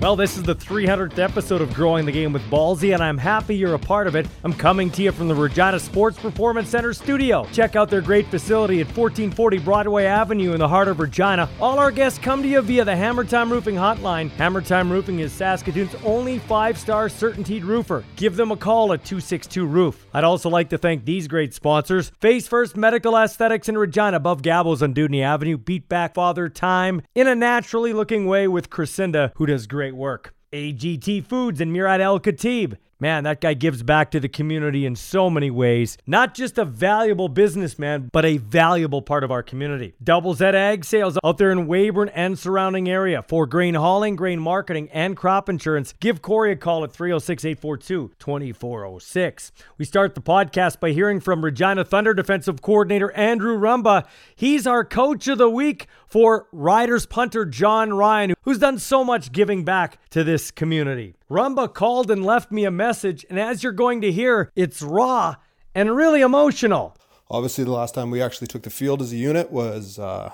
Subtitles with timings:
[0.00, 3.56] Well, this is the 300th episode of Growing the Game with Ballsy, and I'm happy
[3.56, 4.28] you're a part of it.
[4.44, 7.44] I'm coming to you from the Regina Sports Performance Center studio.
[7.52, 11.48] Check out their great facility at 1440 Broadway Avenue in the heart of Regina.
[11.60, 14.30] All our guests come to you via the Hammer Time Roofing hotline.
[14.30, 18.04] Hammer Time Roofing is Saskatoon's only five star certainteed roofer.
[18.14, 20.06] Give them a call at 262 Roof.
[20.14, 24.42] I'd also like to thank these great sponsors Face First Medical Aesthetics in Regina, above
[24.42, 25.58] Gabos on Dewdney Avenue.
[25.58, 30.34] Beat back Father Time in a naturally looking way with Crescinda, who does great work.
[30.52, 32.76] AGT Foods and Murad Al-Katib.
[33.00, 35.96] Man, that guy gives back to the community in so many ways.
[36.04, 39.94] Not just a valuable businessman, but a valuable part of our community.
[40.02, 43.22] Double Z Ag Sales out there in Weyburn and surrounding area.
[43.22, 48.14] For grain hauling, grain marketing, and crop insurance, give Corey a call at 306 842
[48.18, 49.52] 2406.
[49.76, 54.06] We start the podcast by hearing from Regina Thunder defensive coordinator Andrew Rumba.
[54.34, 59.32] He's our coach of the week for Riders punter Jon Ryan, who's done so much
[59.32, 61.16] giving back to this community.
[61.30, 65.36] Rumba called and left me a message, and as you're going to hear, it's raw
[65.74, 66.96] and really emotional.
[67.30, 70.32] Obviously, the last time we actually took the field as a unit was uh,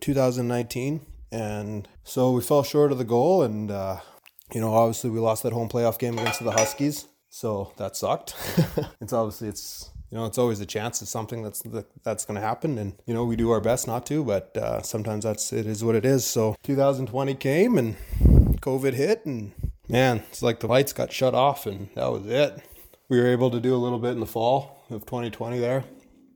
[0.00, 3.42] 2019, and so we fell short of the goal.
[3.42, 3.98] And uh,
[4.54, 8.34] you know, obviously, we lost that home playoff game against the Huskies, so that sucked.
[9.02, 11.64] it's obviously it's you know it's always a chance of something that's
[12.04, 14.80] that's going to happen, and you know we do our best not to, but uh,
[14.80, 16.24] sometimes that's it is what it is.
[16.24, 17.96] So 2020 came and
[18.60, 19.50] COVID hit, and
[19.88, 22.62] man, it's like the lights got shut off and that was it.
[23.08, 25.82] We were able to do a little bit in the fall of 2020 there,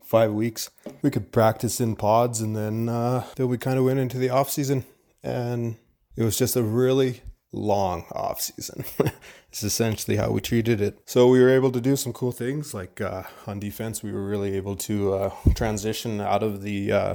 [0.03, 0.71] five weeks.
[1.01, 4.31] We could practice in pods and then uh, then we kind of went into the
[4.31, 4.87] off season
[5.23, 5.77] and
[6.17, 8.85] it was just a really long off season.
[9.49, 11.01] it's essentially how we treated it.
[11.07, 14.03] So we were able to do some cool things like uh, on defense.
[14.03, 17.15] We were really able to uh, transition out of the uh,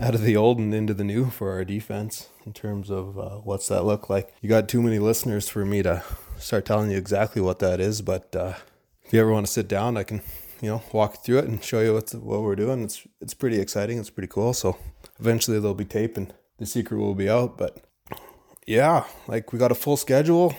[0.00, 3.36] out of the old and into the new for our defense in terms of uh,
[3.36, 4.32] what's that look like.
[4.40, 6.02] You got too many listeners for me to
[6.36, 8.54] start telling you exactly what that is, but uh,
[9.04, 10.20] if you ever want to sit down, I can,
[10.60, 12.82] you know, walk through it and show you what's, what we're doing.
[12.82, 13.98] It's it's pretty exciting.
[13.98, 14.52] It's pretty cool.
[14.52, 14.76] So
[15.18, 16.32] eventually they'll be taping.
[16.58, 17.56] the secret will be out.
[17.56, 17.84] But
[18.66, 20.54] yeah, like we got a full schedule.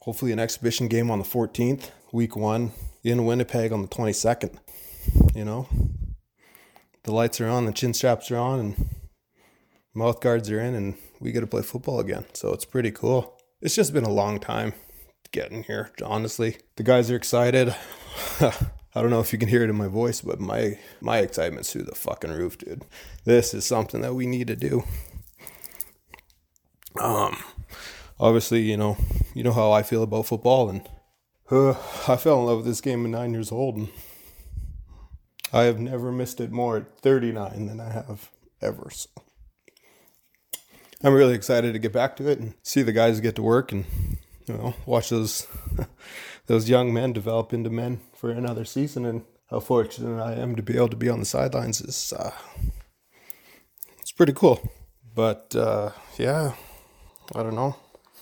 [0.00, 2.72] Hopefully an exhibition game on the 14th, week one
[3.04, 4.56] in Winnipeg on the 22nd.
[5.34, 5.68] You know,
[7.04, 8.88] the lights are on, the chin straps are on, and
[9.94, 12.24] mouth guards are in, and we get to play football again.
[12.32, 13.38] So it's pretty cool.
[13.60, 14.72] It's just been a long time
[15.32, 16.56] getting here, honestly.
[16.76, 17.74] The guys are excited.
[18.40, 21.72] I don't know if you can hear it in my voice, but my my excitement's
[21.72, 22.84] through the fucking roof, dude.
[23.24, 24.82] This is something that we need to do.
[27.00, 27.36] Um,
[28.20, 28.96] obviously, you know,
[29.34, 30.88] you know how I feel about football, and
[31.50, 31.70] uh,
[32.06, 33.88] I fell in love with this game at nine years old, and
[35.52, 38.30] I have never missed it more at 39 than I have
[38.62, 38.90] ever.
[38.90, 39.08] So
[41.02, 43.72] I'm really excited to get back to it and see the guys get to work
[43.72, 43.84] and
[44.46, 45.46] you know watch those
[46.46, 50.62] those young men develop into men for another season and how fortunate I am to
[50.62, 52.32] be able to be on the sidelines is uh,
[53.98, 54.60] it's pretty cool.
[55.14, 56.52] But uh, yeah,
[57.34, 57.76] I don't know.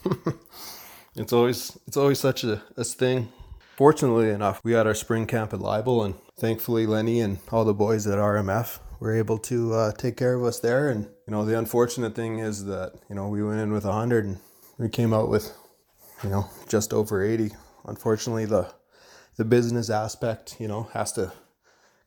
[1.16, 3.28] it's always it's always such a, a thing
[3.78, 7.72] fortunately enough, we had our spring camp at Leibel, and thankfully Lenny and all the
[7.72, 10.90] boys at RMF were able to uh, take care of us there.
[10.90, 14.24] And you know, the unfortunate thing is that you know we went in with hundred
[14.24, 14.38] and
[14.78, 15.56] we came out with
[16.24, 17.52] you know just over eighty.
[17.86, 18.74] Unfortunately, the
[19.36, 21.32] the business aspect you know has to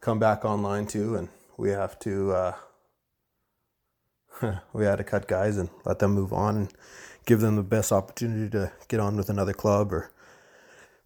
[0.01, 2.33] come back online too, and we have to.
[2.33, 2.55] Uh,
[4.73, 6.73] we had to cut guys and let them move on and
[7.25, 10.11] give them the best opportunity to get on with another club or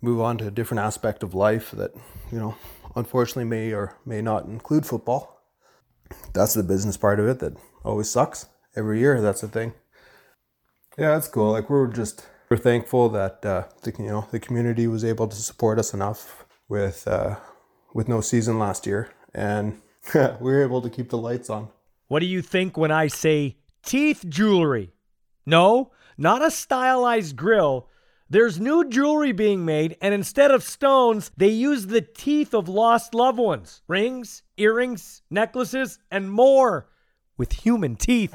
[0.02, 1.92] move on to a different aspect of life that,
[2.32, 2.56] you know,
[2.96, 5.42] unfortunately may or may not include football.
[6.34, 8.48] That's the business part of it that always sucks.
[8.76, 9.74] Every year, that's the thing.
[10.98, 11.52] Yeah, that's cool.
[11.52, 15.36] Like we're just we're thankful that uh, the you know the community was able to
[15.36, 17.38] support us enough with uh,
[17.94, 19.82] with no season last year, and
[20.14, 21.70] we were able to keep the lights on.
[22.08, 24.94] What do you think when I say teeth jewelry?
[25.46, 27.88] No, not a stylized grill
[28.28, 33.14] there's new jewelry being made, and instead of stones, they use the teeth of lost
[33.14, 36.90] loved ones rings, earrings, necklaces, and more
[37.38, 38.34] with human teeth.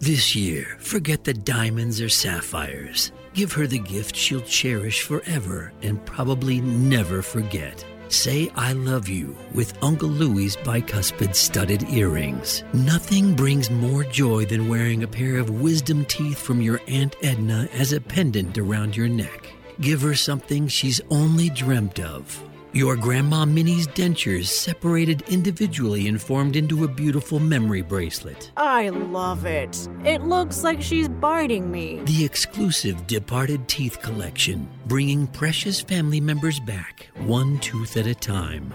[0.00, 3.12] This year, forget the diamonds or sapphires.
[3.34, 7.84] Give her the gift she'll cherish forever and probably never forget.
[8.08, 12.64] Say I love you with Uncle Louie's bicuspid studded earrings.
[12.72, 17.68] Nothing brings more joy than wearing a pair of wisdom teeth from your Aunt Edna
[17.74, 19.52] as a pendant around your neck.
[19.82, 22.42] Give her something she's only dreamt of.
[22.72, 28.52] Your Grandma Minnie's dentures separated individually and formed into a beautiful memory bracelet.
[28.58, 29.88] I love it.
[30.04, 32.00] It looks like she's biting me.
[32.04, 38.72] The exclusive Departed Teeth Collection, bringing precious family members back, one tooth at a time.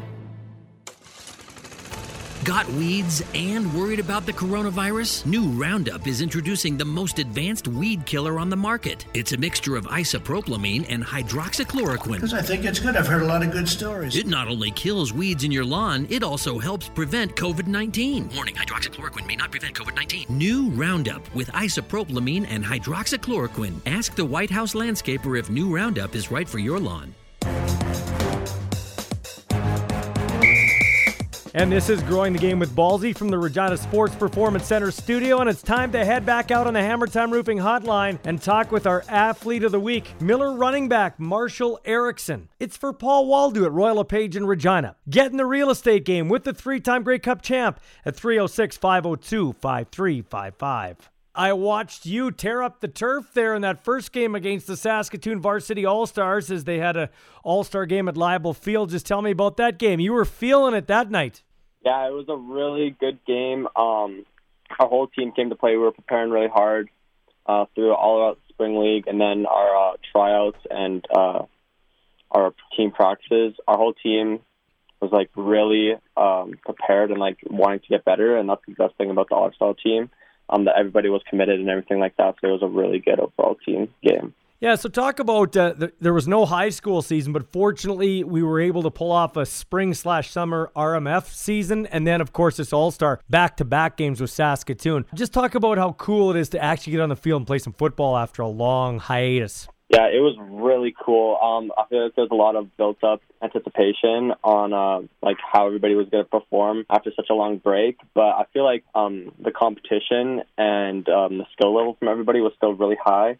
[2.44, 5.26] Got weeds and worried about the coronavirus?
[5.26, 9.06] New Roundup is introducing the most advanced weed killer on the market.
[9.14, 12.16] It's a mixture of isopropylamine and hydroxychloroquine.
[12.16, 12.98] Because I think it's good.
[12.98, 14.18] I've heard a lot of good stories.
[14.18, 18.32] It not only kills weeds in your lawn, it also helps prevent COVID 19.
[18.36, 20.26] Warning hydroxychloroquine may not prevent COVID 19.
[20.28, 23.80] New Roundup with isopropylamine and hydroxychloroquine.
[23.86, 27.14] Ask the White House landscaper if New Roundup is right for your lawn.
[31.56, 35.40] And this is Growing the Game with Ballsy from the Regina Sports Performance Center studio.
[35.40, 38.72] And it's time to head back out on the Hammer Time Roofing hotline and talk
[38.72, 42.50] with our athlete of the week, Miller running back Marshall Erickson.
[42.60, 44.96] It's for Paul Waldo at Royal LePage in Regina.
[45.08, 48.76] Get in the real estate game with the three time Grey Cup champ at 306
[48.78, 51.13] 502 5355.
[51.36, 55.42] I watched you tear up the turf there in that first game against the Saskatoon
[55.42, 57.10] Varsity All Stars as they had a
[57.44, 58.92] All Star game at Leibel Field.
[58.92, 60.00] Just tell me about that game.
[60.00, 61.42] You were feeling it that night.
[61.84, 63.68] Yeah, it was a really good game.
[63.76, 64.26] Um,
[64.80, 65.72] our whole team came to play.
[65.72, 66.90] We were preparing really hard
[67.48, 71.46] uh, through all of spring league and then our uh, tryouts and uh,
[72.30, 73.56] our team practices.
[73.68, 74.40] Our whole team
[75.02, 78.96] was like really um, prepared and like wanting to get better, and that's the best
[78.98, 80.12] thing about the All Star team
[80.54, 82.36] um, that everybody was committed and everything like that.
[82.40, 84.34] So it was a really good overall team game.
[84.60, 88.42] Yeah, so talk about uh, the, there was no high school season, but fortunately we
[88.42, 92.56] were able to pull off a spring slash summer RMF season, and then of course
[92.56, 95.06] this All Star back to back games with Saskatoon.
[95.14, 97.60] Just talk about how cool it is to actually get on the field and play
[97.60, 99.68] some football after a long hiatus.
[99.90, 101.38] Yeah, it was really cool.
[101.38, 105.68] Um, I feel like there's a lot of built up anticipation on uh, like how
[105.68, 107.98] everybody was going to perform after such a long break.
[108.16, 112.54] But I feel like um, the competition and um, the skill level from everybody was
[112.58, 113.38] still really high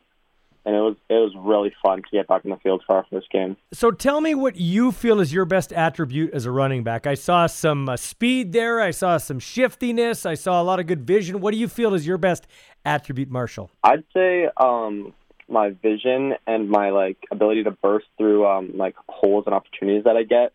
[0.66, 3.06] and it was it was really fun to get back in the field for our
[3.10, 3.58] first game.
[3.74, 7.06] So tell me what you feel is your best attribute as a running back.
[7.06, 8.82] I saw some uh, speed there.
[8.82, 10.26] I saw some shiftiness.
[10.26, 11.42] I saw a lot of good vision.
[11.42, 12.48] What do you feel is your best
[12.86, 13.72] attribute, Marshall?
[13.84, 15.14] I'd say um,
[15.48, 20.16] my vision and my like ability to burst through um, like holes and opportunities that
[20.16, 20.54] I get.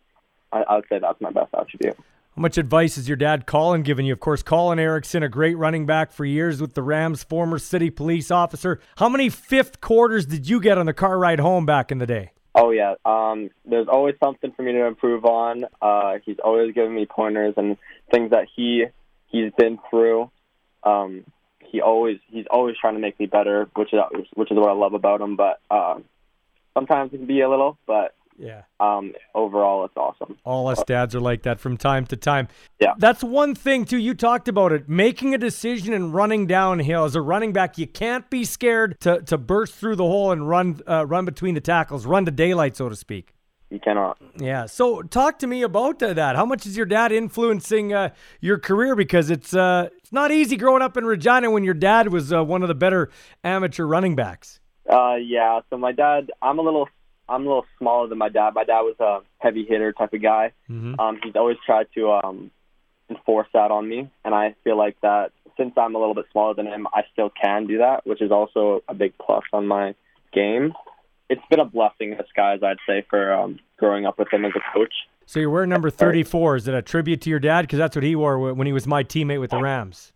[0.51, 1.97] I, I would say that's my best attribute.
[2.35, 4.13] How much advice has your dad Colin given you?
[4.13, 7.89] Of course, Colin Erickson, a great running back for years with the Rams, former city
[7.89, 8.79] police officer.
[8.97, 12.07] How many fifth quarters did you get on the car ride home back in the
[12.07, 12.31] day?
[12.55, 15.65] Oh yeah, um, there's always something for me to improve on.
[15.81, 17.77] Uh, he's always giving me pointers and
[18.11, 18.85] things that he
[19.27, 20.31] he's been through.
[20.83, 21.25] Um,
[21.71, 23.99] he always he's always trying to make me better, which is
[24.33, 25.35] which is what I love about him.
[25.35, 25.99] But uh,
[26.73, 28.61] sometimes it can be a little, but yeah.
[28.79, 30.37] Um, overall, it's awesome.
[30.45, 32.47] All us dads are like that from time to time.
[32.79, 32.93] Yeah.
[32.97, 33.97] That's one thing, too.
[33.97, 34.87] You talked about it.
[34.87, 37.03] Making a decision and running downhill.
[37.03, 40.47] As a running back, you can't be scared to, to burst through the hole and
[40.47, 43.33] run, uh, run between the tackles, run to daylight, so to speak.
[43.69, 44.17] You cannot.
[44.37, 44.65] Yeah.
[44.65, 46.35] So talk to me about that.
[46.35, 48.09] How much is your dad influencing uh,
[48.41, 48.95] your career?
[48.95, 52.43] Because it's uh, it's not easy growing up in Regina when your dad was uh,
[52.43, 53.11] one of the better
[53.43, 54.59] amateur running backs.
[54.91, 55.59] Uh, yeah.
[55.69, 56.89] So my dad, I'm a little
[57.27, 58.55] I'm a little smaller than my dad.
[58.55, 60.53] My dad was a heavy hitter type of guy.
[60.67, 60.99] Mm-hmm.
[60.99, 62.49] Um, he's always tried to um,
[63.07, 66.55] enforce that on me, and I feel like that since I'm a little bit smaller
[66.55, 69.93] than him, I still can do that, which is also a big plus on my
[70.33, 70.73] game.
[71.29, 74.53] It's been a blessing in disguise, I'd say, for um, growing up with him as
[74.55, 74.93] a coach.
[75.29, 76.55] So you're wearing number 34.
[76.55, 77.61] Is it a tribute to your dad?
[77.61, 80.11] Because that's what he wore when he was my teammate with the Rams.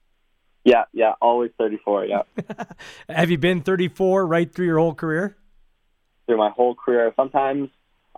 [0.63, 2.05] Yeah, yeah, always 34.
[2.05, 2.23] Yeah.
[3.09, 5.37] Have you been 34 right through your whole career?
[6.25, 7.13] through my whole career.
[7.15, 7.69] Sometimes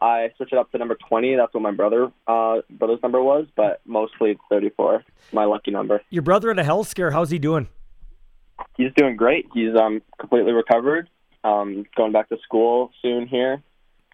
[0.01, 1.35] I switch it up to number 20.
[1.35, 5.03] That's what my brother uh, brother's number was, but mostly it's 34.
[5.33, 6.01] My lucky number.
[6.11, 7.11] Your brother had a health scare.
[7.11, 7.67] How's he doing?
[8.77, 9.47] He's doing great.
[9.53, 11.09] He's um completely recovered.
[11.43, 13.61] Um, going back to school soon here.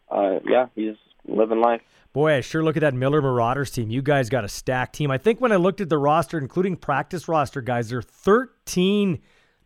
[0.09, 0.95] Uh, yeah, he's
[1.27, 1.81] living life.
[2.13, 3.89] Boy, I sure look at that Miller Marauders team.
[3.89, 5.11] You guys got a stacked team.
[5.11, 9.19] I think when I looked at the roster, including practice roster guys, there are 13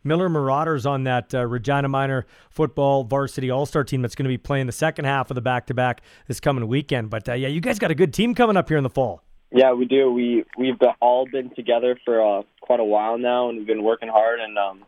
[0.04, 4.28] Miller Marauders on that uh, Regina Minor football varsity all star team that's going to
[4.28, 7.10] be playing the second half of the back to back this coming weekend.
[7.10, 9.22] But uh, yeah, you guys got a good team coming up here in the fall.
[9.50, 10.10] Yeah, we do.
[10.12, 14.08] We we've all been together for uh, quite a while now, and we've been working
[14.08, 14.84] hard and um,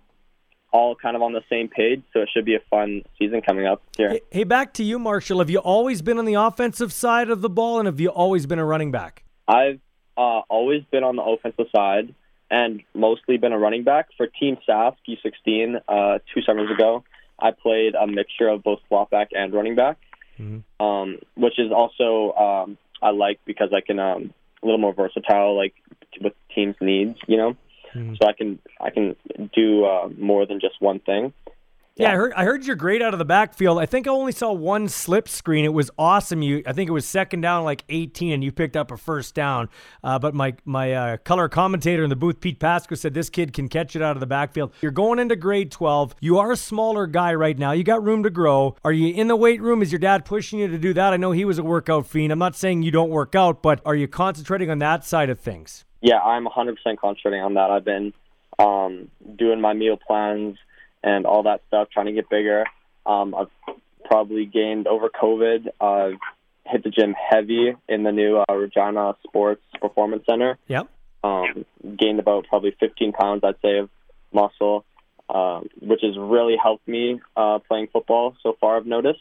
[0.71, 2.03] all kind of on the same page.
[2.13, 4.11] So it should be a fun season coming up here.
[4.11, 5.39] Hey, hey, back to you, Marshall.
[5.39, 8.47] Have you always been on the offensive side of the ball, and have you always
[8.47, 9.25] been a running back?
[9.47, 9.81] I've
[10.17, 12.15] uh, always been on the offensive side
[12.51, 17.05] and mostly been a running back for Team Sask U16 uh, two summers ago.
[17.39, 19.99] I played a mixture of both slot back and running back,
[20.39, 20.85] mm-hmm.
[20.85, 24.33] um, which is also um, I like because I can um,
[24.63, 25.75] a little more versatile, like
[26.21, 27.19] with teams' needs.
[27.27, 27.57] You know,
[27.95, 28.15] mm-hmm.
[28.21, 29.17] so I can I can
[29.55, 31.33] do uh, more than just one thing.
[31.99, 33.81] Yeah, I heard I heard you're great out of the backfield.
[33.81, 35.65] I think I only saw one slip screen.
[35.65, 36.43] It was awesome.
[36.43, 39.35] You, I think it was second down, like 18, and you picked up a first
[39.35, 39.69] down.
[40.05, 43.53] Uh, but my my uh, color commentator in the booth, Pete Pasco, said this kid
[43.53, 44.73] can catch it out of the backfield.
[44.81, 46.15] You're going into grade 12.
[46.21, 47.73] You are a smaller guy right now.
[47.73, 48.77] You got room to grow.
[48.85, 49.83] Are you in the weight room?
[49.83, 51.13] Is your dad pushing you to do that?
[51.13, 52.31] I know he was a workout fiend.
[52.31, 55.41] I'm not saying you don't work out, but are you concentrating on that side of
[55.41, 55.85] things?
[56.01, 57.71] Yeah, I'm 100% concentrating on that.
[57.71, 58.13] I've been
[58.59, 60.59] um, doing my meal plans
[61.03, 62.65] and all that stuff, trying to get bigger.
[63.07, 63.75] Um, I've
[64.05, 65.69] probably gained over COVID.
[65.81, 66.11] Uh,
[66.67, 70.59] hit the gym heavy in the new uh, Regina Sports Performance Center.
[70.69, 70.89] Yep.
[71.25, 71.65] Um,
[71.97, 73.91] gained about probably 15 pounds, I'd say, of
[74.33, 74.85] muscle,
[75.29, 78.77] uh, which has really helped me uh, playing football so far.
[78.77, 79.21] I've noticed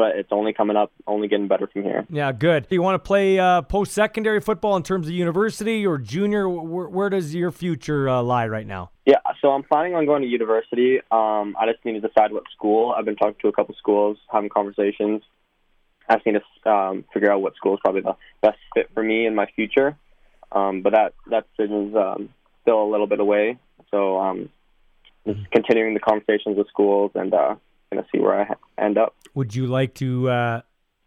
[0.00, 2.06] but it's only coming up, only getting better from here.
[2.08, 2.66] Yeah, good.
[2.66, 6.48] Do you want to play uh, post secondary football in terms of university or junior?
[6.48, 8.92] Where, where does your future uh, lie right now?
[9.04, 11.00] Yeah, so I'm planning on going to university.
[11.10, 12.94] Um, I just need to decide what school.
[12.96, 15.20] I've been talking to a couple schools, having conversations.
[16.08, 19.02] I just need to um, figure out what school is probably the best fit for
[19.02, 19.98] me in my future.
[20.50, 22.30] Um, but that that decision is um,
[22.62, 23.58] still a little bit away.
[23.90, 24.48] So um,
[25.26, 27.56] just continuing the conversations with schools and uh,
[27.90, 29.14] going to see where I end up.
[29.34, 30.60] Would you like to uh,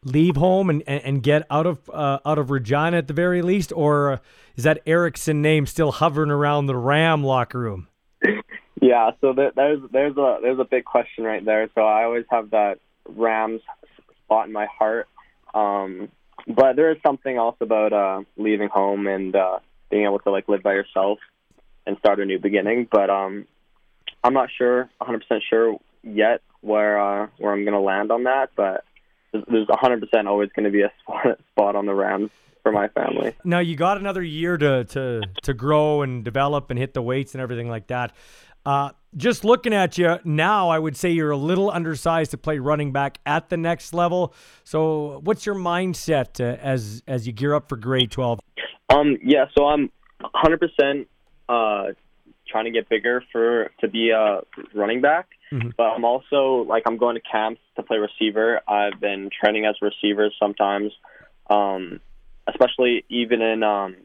[0.03, 3.71] leave home and, and get out of uh, out of Regina at the very least,
[3.73, 4.21] or
[4.55, 7.87] is that Erickson name still hovering around the Ram locker room?
[8.81, 11.69] yeah, so there's there's a there's a big question right there.
[11.75, 13.61] So I always have that Rams
[14.25, 15.07] spot in my heart.
[15.53, 16.09] Um,
[16.47, 19.59] but there is something else about uh, leaving home and uh,
[19.89, 21.19] being able to like live by yourself
[21.85, 22.87] and start a new beginning.
[22.91, 23.45] But um,
[24.23, 28.51] I'm not sure, 100% sure yet where uh, where I'm going to land on that,
[28.55, 28.83] but
[29.31, 33.35] there's 100% always going to be a spot, spot on the Rams for my family.
[33.43, 37.33] Now you got another year to to to grow and develop and hit the weights
[37.33, 38.13] and everything like that.
[38.65, 42.59] Uh, just looking at you now, I would say you're a little undersized to play
[42.59, 44.33] running back at the next level.
[44.63, 48.39] So, what's your mindset uh, as as you gear up for grade 12?
[48.89, 49.91] Um, yeah, so I'm
[50.21, 51.05] 100%
[51.49, 51.93] uh,
[52.53, 54.41] trying to get bigger for to be a
[54.73, 55.27] running back.
[55.51, 55.69] Mm-hmm.
[55.75, 58.61] But I'm also like I'm going to camps to play receiver.
[58.67, 60.91] I've been training as receivers sometimes,
[61.49, 61.99] um,
[62.47, 63.95] especially even in um,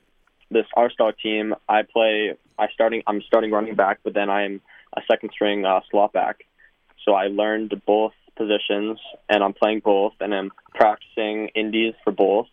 [0.51, 1.55] this R Star team.
[1.69, 2.37] I play.
[2.59, 3.03] I starting.
[3.07, 4.61] I'm starting running back, but then I'm
[4.97, 6.39] a second string uh, slot back.
[7.05, 12.47] So I learned both positions, and I'm playing both, and I'm practicing indies for both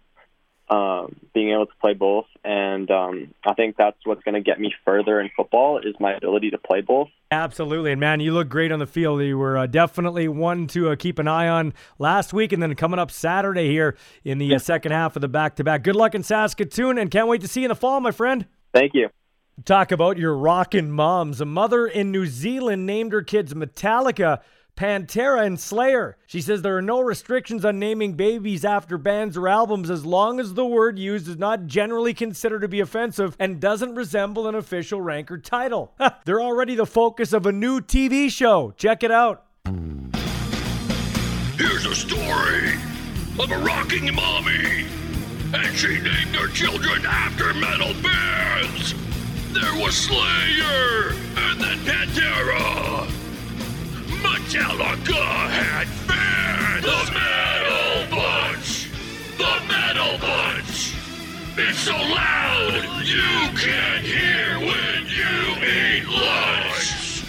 [0.70, 4.60] um, being able to play both, and um, I think that's what's going to get
[4.60, 7.10] me further in football is my ability to play both.
[7.32, 9.22] Absolutely, and man, you look great on the field.
[9.22, 12.74] You were uh, definitely one to uh, keep an eye on last week, and then
[12.76, 15.84] coming up Saturday here in the uh, second half of the back-to-back.
[15.84, 18.48] Good luck in Saskatoon, and can't wait to see you in the fall, my friend.
[18.74, 19.10] Thank you.
[19.64, 21.40] Talk about your rockin' moms.
[21.40, 24.42] A mother in New Zealand named her kids Metallica
[24.76, 26.18] Pantera, and Slayer.
[26.28, 30.40] She says there are no restrictions on naming babies after bands or albums as long
[30.40, 34.56] as the word used is not generally considered to be offensive and doesn't resemble an
[34.56, 35.94] official rank or title.
[36.26, 38.74] They're already the focus of a new TV show.
[38.78, 39.46] Check it out.
[41.58, 42.74] Here's a story
[43.40, 44.86] of a rocking mommy,
[45.54, 48.94] and she named her children after metal bands.
[49.54, 53.25] There was Slayer, and then Pantera.
[54.26, 55.88] Metallica had!
[56.82, 58.90] The Metal Bunch!
[59.38, 60.96] The Metal Bunch!
[61.58, 67.24] It's so loud you can't hear when you eat lunch!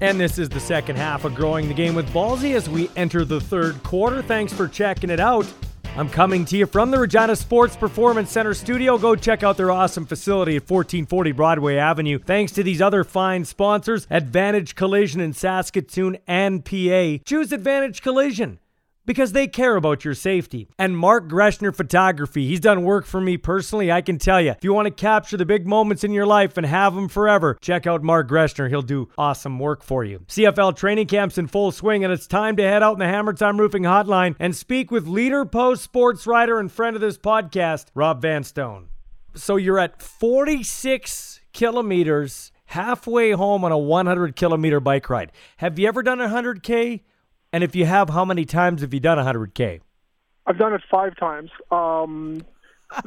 [0.00, 3.24] And this is the second half of Growing the Game with Ballsy as we enter
[3.24, 4.22] the third quarter.
[4.22, 5.52] Thanks for checking it out.
[5.96, 8.98] I'm coming to you from the Regina Sports Performance Center studio.
[8.98, 12.18] Go check out their awesome facility at 1440 Broadway Avenue.
[12.18, 17.18] Thanks to these other fine sponsors Advantage Collision in Saskatoon and PA.
[17.24, 18.58] Choose Advantage Collision
[19.06, 20.68] because they care about your safety.
[20.78, 24.50] And Mark Greshner Photography, he's done work for me personally, I can tell you.
[24.50, 27.58] If you want to capture the big moments in your life and have them forever,
[27.60, 28.68] check out Mark Greshner.
[28.68, 30.20] He'll do awesome work for you.
[30.28, 33.32] CFL training camp's in full swing, and it's time to head out in the Hammer
[33.32, 37.86] Time Roofing Hotline and speak with leader post sports writer and friend of this podcast,
[37.94, 38.88] Rob Vanstone.
[39.34, 45.32] So you're at 46 kilometers halfway home on a 100 kilometer bike ride.
[45.58, 47.02] Have you ever done a 100K?
[47.54, 49.80] And if you have, how many times have you done 100K?
[50.44, 51.52] I've done it five times.
[51.70, 52.44] Um,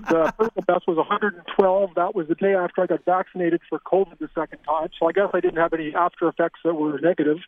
[0.09, 1.89] the personal best was 112.
[1.95, 4.87] That was the day after I got vaccinated for COVID the second time.
[4.97, 7.39] So I guess I didn't have any after effects that were negative.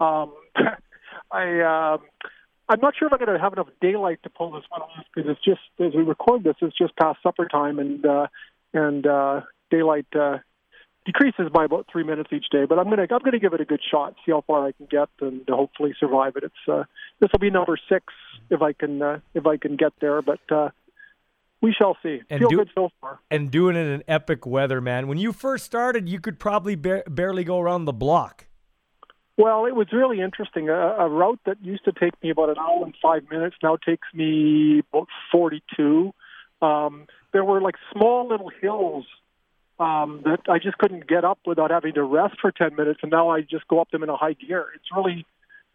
[0.00, 0.34] Um,
[1.30, 2.00] I um,
[2.68, 5.04] I'm not sure if I'm going to have enough daylight to pull this one off
[5.14, 8.26] because it's just as we record this, it's just past supper time and uh,
[8.74, 10.38] and uh, daylight uh,
[11.06, 12.64] decreases by about three minutes each day.
[12.66, 14.86] But I'm gonna I'm gonna give it a good shot, see how far I can
[14.90, 16.44] get, and hopefully survive it.
[16.44, 16.84] It's uh,
[17.20, 18.04] this will be number six
[18.50, 20.40] if I can uh, if I can get there, but.
[20.50, 20.70] Uh,
[21.62, 22.22] we shall see.
[22.30, 23.20] And Feel do- good so far.
[23.30, 25.08] And doing it in epic weather, man.
[25.08, 28.46] When you first started, you could probably ba- barely go around the block.
[29.36, 30.70] Well, it was really interesting.
[30.70, 33.76] A, a route that used to take me about an hour and five minutes now
[33.76, 36.12] takes me about 42.
[36.62, 39.06] Um, there were like small little hills
[39.80, 43.10] um, that I just couldn't get up without having to rest for 10 minutes, and
[43.10, 44.66] now I just go up them in a high gear.
[44.74, 45.26] It's really,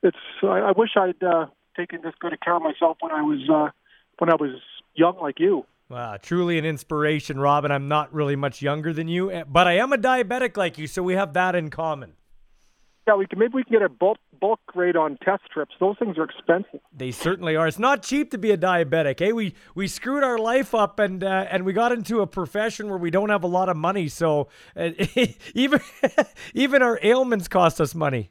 [0.04, 0.18] it's.
[0.44, 3.72] I, I wish I'd uh, taken this good care of myself when I was uh,
[4.20, 4.62] when I was
[4.94, 5.66] young like you.
[5.90, 7.72] Wow, truly an inspiration, Robin.
[7.72, 10.88] I'm not really much younger than you, eh, but I am a diabetic like you,
[10.88, 12.14] so we have that in common.
[13.08, 15.76] Yeah, we can maybe we can get a bulk bulk rate on test strips.
[15.80, 16.80] Those things are expensive.
[16.92, 17.68] They certainly are.
[17.68, 19.20] It's not cheap to be a diabetic.
[19.20, 22.90] Hey, we we screwed our life up and uh, and we got into a profession
[22.90, 24.08] where we don't have a lot of money.
[24.08, 24.90] So uh,
[25.54, 25.80] even
[26.54, 28.30] even our ailments cost us money.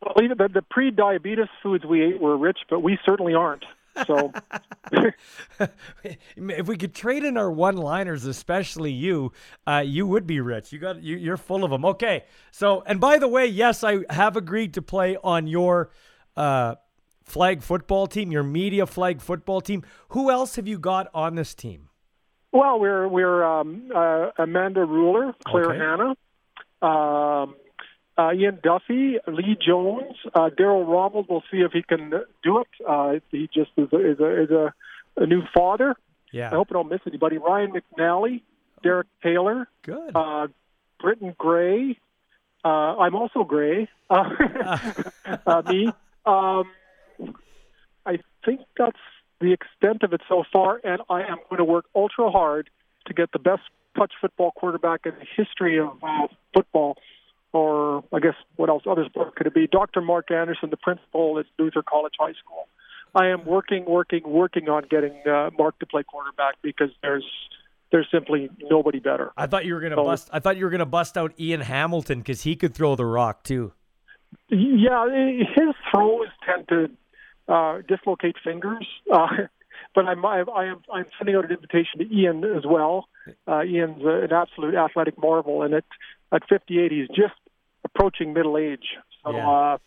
[0.00, 3.64] Well, even the, the pre-diabetes foods we ate were rich, but we certainly aren't.
[4.06, 4.32] So
[6.36, 9.32] if we could trade in our one-liners, especially you,
[9.66, 10.72] uh, you would be rich.
[10.72, 11.84] You got you, you're full of them.
[11.84, 12.24] Okay.
[12.50, 15.90] So and by the way, yes, I have agreed to play on your
[16.36, 16.74] uh,
[17.22, 19.82] flag football team, your media flag football team.
[20.08, 21.88] Who else have you got on this team?
[22.52, 25.78] Well, we're we're um, uh, Amanda Ruler, Claire Okay.
[25.78, 26.14] Hanna,
[26.82, 27.56] um,
[28.16, 31.26] uh, Ian Duffy, Lee Jones, uh, Daryl Rommel.
[31.28, 32.10] We'll see if he can
[32.42, 32.68] do it.
[32.86, 34.74] Uh, he just is a, is a, is a,
[35.16, 35.96] a new father.
[36.32, 36.48] Yeah.
[36.48, 37.38] I hope I don't miss anybody.
[37.38, 38.42] Ryan McNally,
[38.82, 40.12] Derek Taylor, Good.
[40.14, 40.48] uh,
[41.00, 41.98] Britton Gray.
[42.64, 43.88] Uh, I'm also Gray.
[44.10, 44.78] Uh,
[45.46, 45.90] uh, me.
[46.26, 46.70] Um,
[48.04, 48.98] I think that's
[49.40, 52.68] the extent of it so far, and I am going to work ultra hard
[53.06, 53.62] to get the best
[53.96, 56.96] touch football quarterback in the history of uh, football.
[57.54, 58.82] Or I guess what else?
[58.84, 59.68] Other sport could it be?
[59.68, 60.00] Dr.
[60.00, 62.66] Mark Anderson, the principal at Luther College High School.
[63.14, 67.24] I am working, working, working on getting uh, Mark to play quarterback because there's
[67.92, 69.30] there's simply nobody better.
[69.36, 70.30] I thought you were gonna So- bust.
[70.32, 73.44] I thought you were gonna bust out Ian Hamilton because he could throw the rock
[73.44, 73.72] too.
[74.48, 75.06] Yeah,
[75.38, 76.90] his throws tend to
[77.46, 78.84] uh, dislocate fingers.
[79.12, 79.28] Uh,
[79.94, 83.06] but I'm I, I am I'm sending out an invitation to Ian as well.
[83.46, 85.84] Uh, Ian's an absolute athletic marvel, and at
[86.32, 87.34] at 58, he's just
[87.84, 88.86] approaching middle age.
[89.24, 89.32] So.
[89.32, 89.50] Yeah.
[89.50, 89.78] Uh,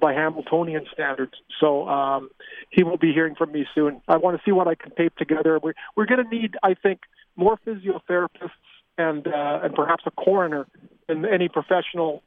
[0.00, 2.30] by Hamiltonian standards, so um,
[2.70, 4.00] he will be hearing from me soon.
[4.06, 5.58] I want to see what I can tape together.
[5.60, 7.00] We're, we're going to need, I think,
[7.34, 8.50] more physiotherapists
[8.98, 10.68] and uh, and perhaps a coroner
[11.08, 12.22] than any professional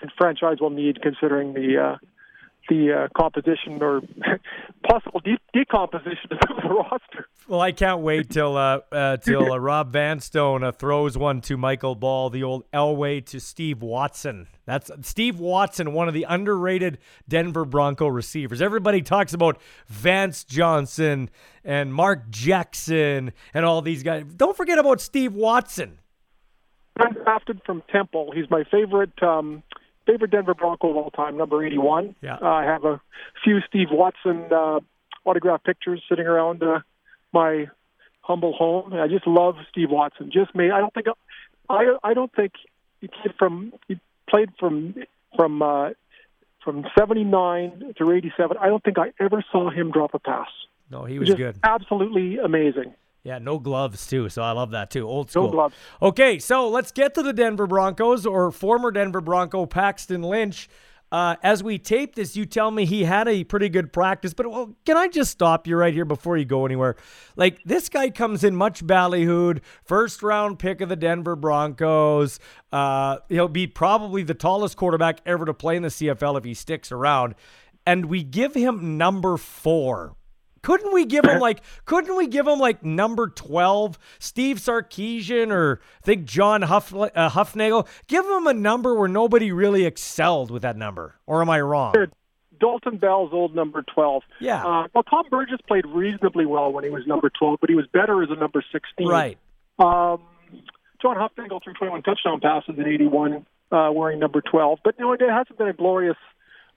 [0.00, 1.96] and franchise will need, considering the uh,
[2.68, 4.02] the uh, composition or
[4.88, 7.28] possible de- decomposition of the roster.
[7.48, 11.56] Well, I can't wait till uh, uh, till uh, Rob Vanstone uh, throws one to
[11.56, 14.46] Michael Ball, the old Elway to Steve Watson.
[14.66, 16.98] That's Steve Watson, one of the underrated
[17.28, 18.62] Denver Bronco receivers.
[18.62, 21.30] Everybody talks about Vance Johnson
[21.64, 24.24] and Mark Jackson and all these guys.
[24.36, 25.98] Don't forget about Steve Watson.
[26.98, 29.64] Undrafted from Temple, he's my favorite um,
[30.06, 32.14] favorite Denver Bronco of all time, number 81.
[32.20, 32.36] Yeah.
[32.40, 33.00] Uh, I have a
[33.42, 34.80] few Steve Watson uh,
[35.24, 36.80] autograph pictures sitting around uh,
[37.32, 37.68] my
[38.20, 38.92] humble home.
[38.94, 40.30] I just love Steve Watson.
[40.32, 40.70] Just me.
[40.70, 41.06] I don't think
[41.68, 42.52] I I don't think
[43.00, 44.94] he played from he played from
[45.36, 45.90] from uh,
[46.62, 48.56] from 79 through 87.
[48.58, 50.48] I don't think I ever saw him drop a pass.
[50.90, 51.56] No, he was just good.
[51.62, 52.94] absolutely amazing.
[53.24, 55.08] Yeah, no gloves too, so I love that too.
[55.08, 55.44] Old school.
[55.44, 55.74] No gloves.
[56.02, 60.68] Okay, so let's get to the Denver Broncos or former Denver Bronco Paxton Lynch.
[61.10, 64.50] Uh, as we tape this, you tell me he had a pretty good practice, but
[64.50, 66.96] well, can I just stop you right here before you go anywhere?
[67.36, 72.40] Like this guy comes in much ballyhooed, first round pick of the Denver Broncos.
[72.72, 76.52] Uh, he'll be probably the tallest quarterback ever to play in the CFL if he
[76.52, 77.36] sticks around,
[77.86, 80.16] and we give him number four.
[80.64, 85.80] Couldn't we give him like couldn't we give him like number 12 Steve Sarkisian or
[86.02, 90.62] I think John Huff, uh, Hufnagel give him a number where nobody really excelled with
[90.62, 92.08] that number or am I wrong Sure.
[92.58, 94.22] Dalton Bell's old number 12.
[94.40, 94.64] Yeah.
[94.64, 97.86] Uh, well, Tom Burgess played reasonably well when he was number 12, but he was
[97.92, 99.06] better as a number 16.
[99.06, 99.36] right
[99.78, 100.22] Um,
[101.02, 104.78] John Hufnagel threw 21 touchdown passes in 81, uh, wearing number 12.
[104.82, 106.16] But, you know, it hasn't been a glorious.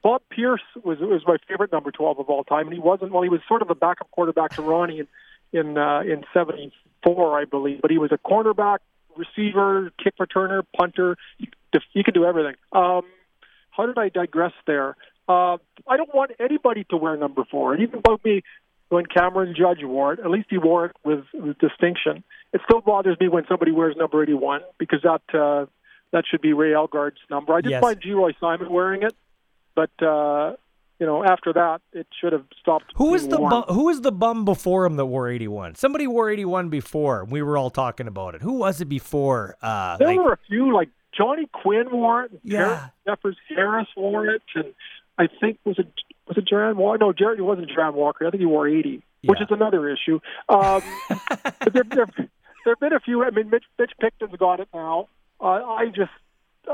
[0.03, 3.12] Bob Pierce was was my favorite number 12 of all time, and he wasn't.
[3.12, 5.07] Well, he was sort of a backup quarterback to Ronnie in
[5.51, 7.81] in uh, in '74, I believe.
[7.81, 8.79] But he was a cornerback,
[9.15, 11.17] receiver, kick returner, punter.
[11.38, 11.49] He,
[11.93, 12.55] he could do everything.
[12.71, 13.03] Um,
[13.71, 14.95] how did I digress there?
[15.29, 15.57] Uh,
[15.88, 17.73] I don't want anybody to wear number four.
[17.73, 18.41] And even about me,
[18.89, 22.23] when Cameron Judge wore it, at least he wore it with, with distinction.
[22.53, 25.65] It still bothers me when somebody wears number 81 because that uh,
[26.12, 27.53] that should be Ray Elgaard's number.
[27.53, 27.81] I did Yes.
[27.81, 29.13] find Geroy Simon wearing it,
[29.78, 30.56] but uh,
[31.00, 32.86] you know after that it should have stopped.
[32.96, 33.50] Who was the worn.
[33.52, 35.76] bum, who was the bum before him that wore 81?
[35.76, 37.24] Somebody wore 81 before.
[37.26, 38.42] We were all talking about it.
[38.42, 39.56] Who was it before?
[39.62, 42.32] Uh, There like- were a few like Johnny Quinn wore it.
[42.44, 42.90] Yeah.
[43.08, 44.74] Jeffers Harris wore it, and
[45.18, 45.88] I think was it
[46.28, 46.98] was it Jaran Walker?
[47.00, 48.26] No, Jerry it wasn't Jaran Walker.
[48.28, 50.20] I think he wore eighty, which is another issue.
[50.50, 53.24] Um, but there, there, there have been a few.
[53.24, 55.08] I mean, Mitch, Mitch Picton's got it now.
[55.40, 55.46] Uh,
[55.82, 56.12] I just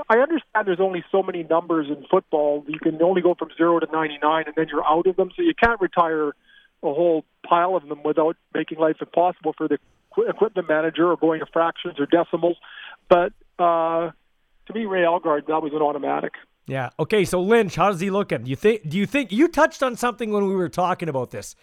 [0.09, 2.65] I understand there's only so many numbers in football.
[2.67, 5.31] You can only go from zero to ninety nine, and then you're out of them.
[5.35, 9.77] So you can't retire a whole pile of them without making life impossible for the
[10.27, 12.57] equipment manager or going to fractions or decimals.
[13.09, 14.11] But uh,
[14.67, 16.33] to me, Ray Elgaard, that was an automatic.
[16.65, 16.89] Yeah.
[16.99, 17.25] Okay.
[17.25, 18.47] So Lynch, how does he look at?
[18.47, 18.89] You think?
[18.89, 21.55] Do you think you touched on something when we were talking about this?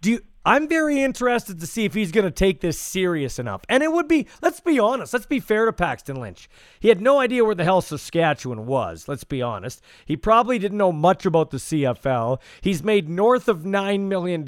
[0.00, 0.20] Do you?
[0.44, 3.62] I'm very interested to see if he's going to take this serious enough.
[3.68, 6.48] And it would be, let's be honest, let's be fair to Paxton Lynch.
[6.80, 9.82] He had no idea where the hell Saskatchewan was, let's be honest.
[10.04, 12.40] He probably didn't know much about the CFL.
[12.60, 14.44] He's made north of $9 million.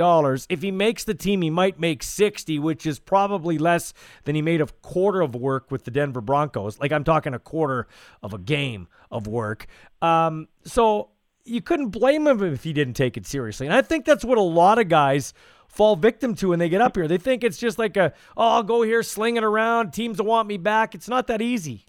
[0.48, 4.42] If he makes the team, he might make 60, which is probably less than he
[4.42, 6.80] made a quarter of work with the Denver Broncos.
[6.80, 7.86] Like I'm talking a quarter
[8.22, 9.66] of a game of work.
[10.02, 11.10] Um, so
[11.44, 13.66] you couldn't blame him if he didn't take it seriously.
[13.66, 15.34] And I think that's what a lot of guys
[15.74, 17.08] fall victim to when they get up here.
[17.08, 20.26] They think it's just like a, oh, I'll go here, sling it around, teams will
[20.26, 20.94] want me back.
[20.94, 21.84] It's not that easy.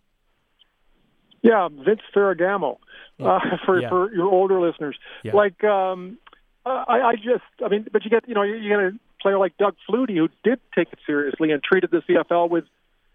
[1.41, 2.78] Yeah, Vince Ferragamo.
[3.19, 3.89] Uh, for Yeah.
[3.89, 5.34] for your older listeners, Yeah.
[5.36, 6.17] like um,
[6.65, 9.56] I, I just, I mean, but you get, you know, you get a player like
[9.58, 12.65] Doug Flutie who did take it seriously and treated the CFL with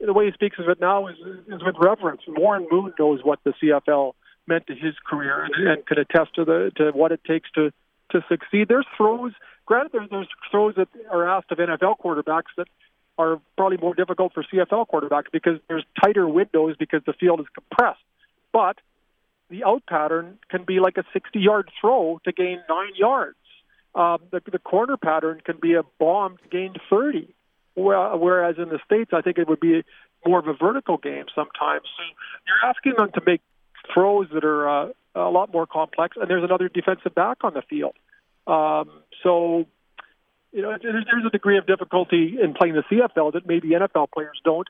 [0.00, 1.16] the way he speaks of it now is
[1.48, 2.22] is with reverence.
[2.26, 4.12] Warren Moon knows what the CFL
[4.46, 7.70] meant to his career and, and can attest to the to what it takes to
[8.12, 8.68] to succeed.
[8.68, 9.33] There's throws.
[9.70, 12.66] Granted, there's, there's throws that are asked of NFL quarterbacks that
[13.16, 17.46] are probably more difficult for CFL quarterbacks because there's tighter windows because the field is
[17.54, 18.02] compressed.
[18.52, 18.78] But
[19.48, 23.37] the out pattern can be like a 60 yard throw to gain nine yards.
[23.94, 27.33] Um, the, the corner pattern can be a bomb to gain 30.
[27.76, 29.85] Well, whereas in the States, I think it would be
[30.26, 31.85] more of a vertical game sometimes.
[31.96, 32.02] So
[32.44, 33.40] you're asking them to make
[33.94, 37.62] throws that are uh, a lot more complex, and there's another defensive back on the
[37.62, 37.94] field.
[38.46, 38.90] Um,
[39.22, 39.66] so,
[40.53, 44.11] you know, there's, there's a degree of difficulty in playing the CFL that maybe NFL
[44.12, 44.68] players don't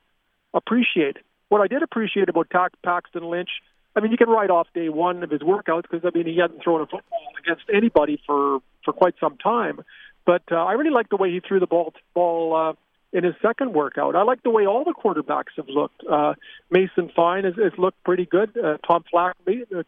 [0.53, 1.17] appreciate.
[1.49, 3.49] What I did appreciate about Tax Paxton Lynch,
[3.95, 6.37] I mean, you can write off day one of his workouts because I mean he
[6.37, 9.81] hadn't thrown a football against anybody for for quite some time.
[10.25, 12.73] But uh, I really like the way he threw the ball ball uh,
[13.17, 14.15] in his second workout.
[14.15, 16.01] I like the way all the quarterbacks have looked.
[16.09, 16.35] Uh,
[16.69, 18.55] Mason Fine has, has looked pretty good.
[18.57, 19.33] Uh, Tom Flacco,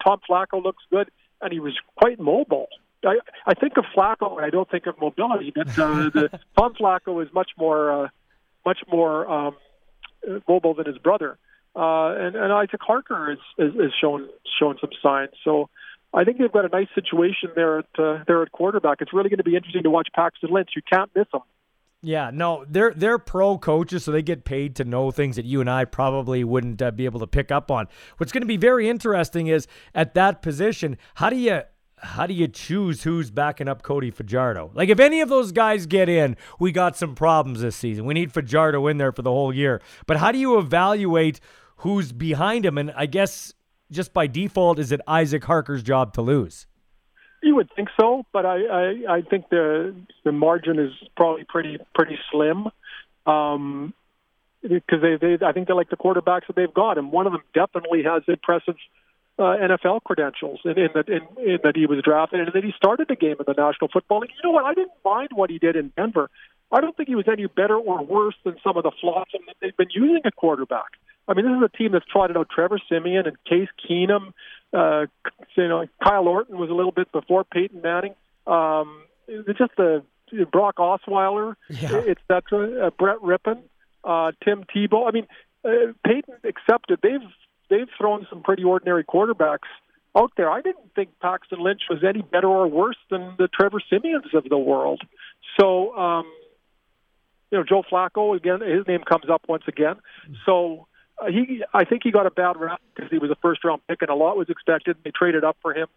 [0.04, 1.10] Tom Flacco looks good,
[1.42, 2.68] and he was quite mobile.
[3.06, 6.74] I, I think of Flacco, and I don't think of mobility, but uh, the, Tom
[6.80, 8.08] Flacco is much more uh,
[8.66, 9.56] much more um,
[10.48, 11.38] mobile than his brother.
[11.76, 15.32] Uh, and, and Isaac Harker has, has, has shown shown some signs.
[15.44, 15.70] So
[16.14, 19.00] I think they've got a nice situation there at uh, there at quarterback.
[19.02, 20.70] It's really going to be interesting to watch Paxton Lynch.
[20.76, 21.42] You can't miss him.
[22.06, 25.62] Yeah, no, they're they're pro coaches, so they get paid to know things that you
[25.62, 27.88] and I probably wouldn't uh, be able to pick up on.
[28.18, 31.62] What's going to be very interesting is at that position, how do you
[31.98, 34.72] how do you choose who's backing up Cody Fajardo?
[34.74, 38.06] Like if any of those guys get in, we got some problems this season.
[38.06, 39.82] We need Fajardo in there for the whole year.
[40.06, 41.40] But how do you evaluate
[41.78, 42.78] who's behind him?
[42.78, 43.54] And I guess
[43.92, 46.68] just by default, is it Isaac Harker's job to lose?
[47.42, 51.78] You would think so, but I, I, I think the the margin is probably pretty
[51.94, 52.68] pretty slim.
[53.26, 53.94] Um,
[54.62, 57.34] because they, they, I think they like the quarterbacks that they've got, and one of
[57.34, 58.76] them definitely has impressive
[59.40, 62.72] uh, NFL credentials in, in that in, in that he was drafted and that he
[62.76, 64.32] started the game in the National Football League.
[64.42, 64.66] You know what?
[64.66, 66.30] I didn't mind what he did in Denver.
[66.72, 69.56] I don't think he was any better or worse than some of the flotsam that
[69.62, 70.92] they've been using at quarterback.
[71.28, 74.34] I mean, this is a team that's trotted out Trevor Siemian and Case Keenum.
[74.74, 75.06] Uh,
[75.56, 78.16] you know, Kyle Orton was a little bit before Peyton Manning.
[78.48, 80.04] Um, it's just the
[80.52, 82.02] Brock Osweiler, Yeah.
[82.08, 83.60] et cetera, uh, Brett Rypien,
[84.04, 85.08] uh, Tim Tebow.
[85.08, 85.28] I mean,
[85.64, 87.00] uh, Peyton accepted.
[87.04, 87.22] They've
[87.74, 89.70] they've thrown some pretty ordinary quarterbacks
[90.16, 90.50] out there.
[90.50, 94.44] I didn't think Paxton Lynch was any better or worse than the Trevor Siemians of
[94.48, 95.02] the world.
[95.60, 96.32] So, um,
[97.50, 98.62] you know, Joe Flacco again.
[98.62, 99.96] His name comes up once again.
[100.46, 103.64] So uh, he, I think he got a bad rap because he was a first
[103.64, 104.98] round pick and a lot was expected.
[105.04, 105.88] They traded up for him,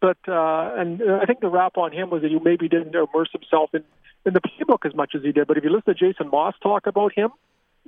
[0.00, 2.94] but uh, and uh, I think the rap on him was that he maybe didn't
[2.94, 3.84] immerse himself in
[4.24, 5.46] in the playbook as much as he did.
[5.46, 7.30] But if you listen to Jason Maas talk about him,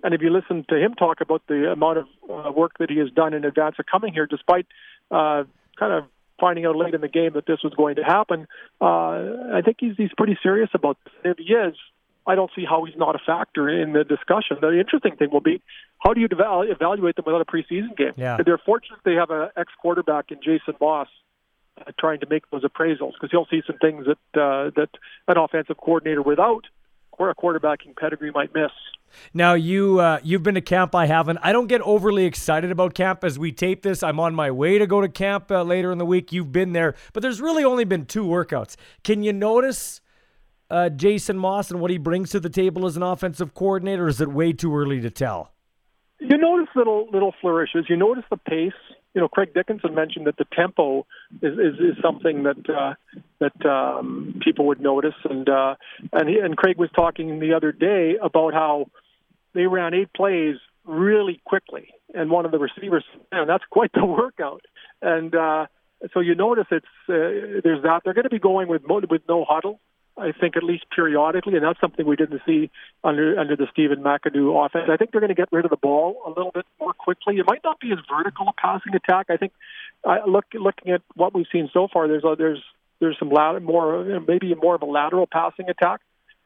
[0.02, 2.98] and if you listen to him talk about the amount of uh, work that he
[2.98, 4.66] has done in advance of coming here, despite
[5.10, 5.44] uh,
[5.78, 6.04] kind of
[6.40, 8.46] finding out late in the game that this was going to happen.
[8.80, 11.14] Uh, I think he's he's pretty serious about this.
[11.24, 11.74] If he is,
[12.26, 14.58] I don't see how he's not a factor in the discussion.
[14.60, 15.62] The interesting thing will be
[15.98, 18.12] how do you deval- evaluate them without a preseason game?
[18.16, 18.38] Yeah.
[18.44, 21.08] They're fortunate they have an ex quarterback in Jason Maas
[21.78, 24.90] uh, trying to make those appraisals because he'll see some things that uh, that
[25.28, 26.66] an offensive coordinator without
[27.18, 28.70] or a quarterbacking pedigree might miss.
[29.32, 30.94] Now you uh, you've been to camp.
[30.94, 31.38] I haven't.
[31.42, 34.02] I don't get overly excited about camp as we tape this.
[34.02, 36.32] I'm on my way to go to camp uh, later in the week.
[36.32, 38.76] You've been there, but there's really only been two workouts.
[39.02, 40.00] Can you notice
[40.70, 44.04] uh, Jason Maas and what he brings to the table as an offensive coordinator?
[44.04, 45.52] Or is it way too early to tell?
[46.20, 47.86] You notice little little flourishes.
[47.88, 48.72] You notice the pace.
[49.14, 51.06] You know, Craig Dickenson mentioned that the tempo
[51.40, 52.94] is is, is something that uh,
[53.38, 55.76] that um, people would notice, and uh,
[56.12, 58.86] and he, and Craig was talking the other day about how
[59.54, 64.04] they ran eight plays really quickly, and one of the receivers, man, that's quite the
[64.04, 64.62] workout.
[65.00, 65.66] And uh,
[66.12, 69.44] so you notice it's uh, there's that they're going to be going with with no
[69.48, 69.80] huddle.
[70.16, 72.70] I think at least periodically, and that's something we didn't see
[73.02, 74.88] under under the Stephen McAdoo offense.
[74.88, 77.38] I think they're going to get rid of the ball a little bit more quickly.
[77.38, 79.26] It might not be as vertical a passing attack.
[79.28, 79.52] I think
[80.04, 82.62] uh, look looking at what we've seen so far, there's a, there's
[83.00, 86.00] there's some lat- more maybe more of a lateral passing attack.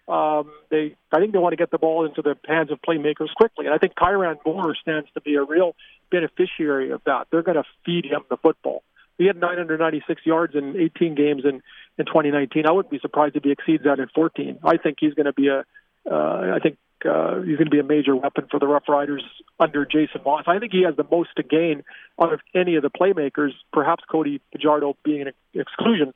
[0.09, 3.35] Um, they I think they want to get the ball into the hands of playmakers
[3.37, 5.77] quickly, and I think Kyran Moore stands to be a real
[6.11, 7.27] beneficiary of that.
[7.31, 8.83] They're going to feed him the football.
[9.19, 11.61] He had 996 yards in 18 games in,
[11.99, 12.67] in 2019.
[12.67, 14.59] I wouldn't be surprised if he exceeds that in 14.
[14.65, 15.65] I think he's going to be a,
[16.11, 19.23] uh, I think uh, he's going to be a major weapon for the Rough Riders
[19.61, 20.45] under Jason Maas.
[20.47, 21.85] I think he has the most to gain
[22.21, 23.51] out of any of the playmakers.
[23.73, 26.15] Perhaps Cody Fajardo being an exclusion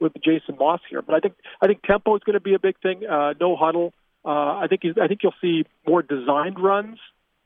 [0.00, 2.58] with Jason Maas here, but I think I think tempo is going to be a
[2.60, 3.04] big thing.
[3.04, 3.92] Uh, no huddle.
[4.24, 6.98] Uh, I think he's, I think you'll see more designed runs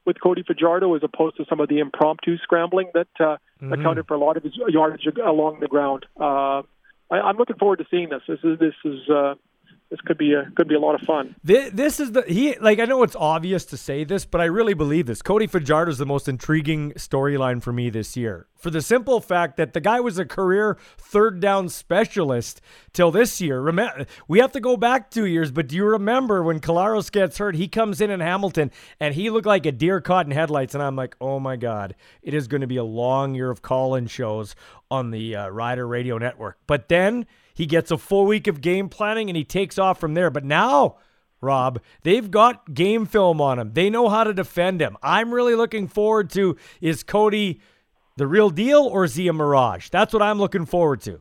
[0.04, 3.78] with Cody Fajardo as opposed to some of the impromptu scrambling that uh, Mhm.
[3.78, 6.04] accounted for a lot of his yardage along the ground.
[6.18, 6.62] Uh,
[7.12, 8.22] I, I'm looking forward to seeing this.
[8.26, 9.34] This is this is uh,
[9.92, 11.36] this could be a could be a lot of fun.
[11.44, 14.46] This, this is the he like I know it's obvious to say this, but I
[14.46, 15.20] really believe this.
[15.20, 18.46] Cody Fajardo is the most intriguing storyline for me this year.
[18.56, 22.62] For the simple fact that the guy was a career third down specialist
[22.94, 23.60] till this year.
[23.60, 27.36] Remember, we have to go back two years, but do you remember when Collaros gets
[27.36, 27.54] hurt?
[27.56, 30.82] He comes in in Hamilton and he looked like a deer caught in headlights, and
[30.82, 34.06] I'm like, oh my god, it is going to be a long year of call-in
[34.06, 34.54] shows
[34.90, 36.56] on the uh, Rider Radio Network.
[36.66, 40.14] But then he gets a full week of game planning and he takes off from
[40.14, 40.30] there.
[40.30, 40.96] But now.
[41.44, 43.72] Rob, they've got game film on him.
[43.72, 44.96] They know how to defend him.
[45.02, 47.60] I'm really looking forward to is Cody
[48.16, 49.88] the real deal or is he a mirage?
[49.88, 51.20] That's what I'm looking forward to.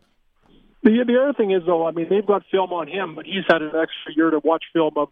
[0.84, 3.46] The the other thing is though, I mean, they've got film on him, but he's
[3.48, 5.10] had an extra year to watch film of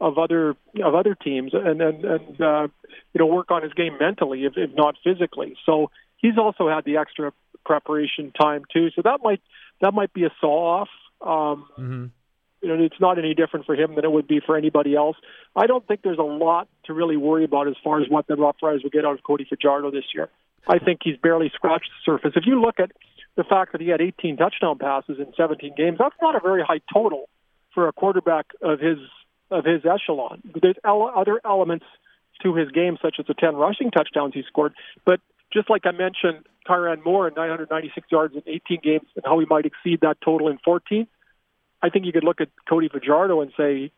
[0.00, 2.68] of other of other teams and and and uh,
[3.12, 5.56] you know work on his game mentally, if, if not physically.
[5.66, 7.32] So he's also had the extra
[7.66, 8.90] preparation time too.
[8.96, 9.42] So that might
[9.80, 10.88] that might be a saw off.
[11.20, 12.06] Um, mm-hmm.
[12.62, 15.16] You know, it's not any different for him than it would be for anybody else.
[15.56, 18.36] I don't think there's a lot to really worry about as far as what the
[18.36, 20.28] Rough Riders will get out of Cody Fajardo this year.
[20.68, 22.32] I think he's barely scratched the surface.
[22.36, 22.92] If you look at
[23.36, 26.62] the fact that he had 18 touchdown passes in 17 games, that's not a very
[26.62, 27.30] high total
[27.74, 28.98] for a quarterback of his
[29.50, 30.42] of his echelon.
[30.62, 31.86] There's ele- other elements
[32.42, 34.74] to his game, such as the 10 rushing touchdowns he scored.
[35.04, 35.20] But
[35.52, 39.46] just like I mentioned, Kyran Moore and 996 yards in 18 games, and how he
[39.46, 41.06] might exceed that total in 14.
[41.82, 43.90] I think you could look at Cody Fajardo and say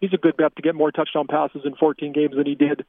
[0.00, 2.84] he's a good bet to get more touchdown passes in 14 games than he did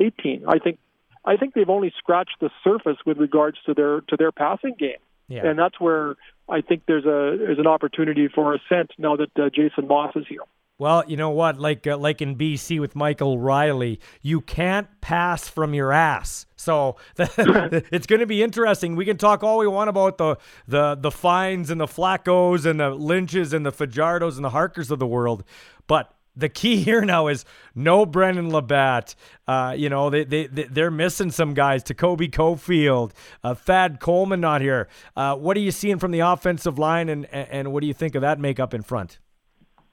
[0.00, 0.44] 18.
[0.46, 0.78] I think
[1.24, 4.98] I think they've only scratched the surface with regards to their to their passing game,
[5.28, 5.46] Yeah.
[5.46, 6.16] and that's where
[6.48, 10.26] I think there's a there's an opportunity for ascent now that uh, Jason Maas is
[10.28, 10.42] here.
[10.76, 11.60] Well, you know what?
[11.60, 16.46] Like uh, like in BC with Michael Reilly, you can't pass from your ass.
[16.56, 18.96] So it's going to be interesting.
[18.96, 22.80] We can talk all we want about the the the fines and the Flaccos and
[22.80, 25.44] the Lynches and the Fajardos and the Harkers of the world,
[25.86, 27.44] but the key here now is
[27.76, 29.14] no Brendon LaBatte.
[29.46, 31.84] Uh, you know, they, they, they, they're missing some guys.
[31.84, 33.12] Jacoby Cofield,
[33.44, 34.88] uh, Thad Coleman not here.
[35.16, 38.16] Uh, what are you seeing from the offensive line, and, and what do you think
[38.16, 39.20] of that makeup in front?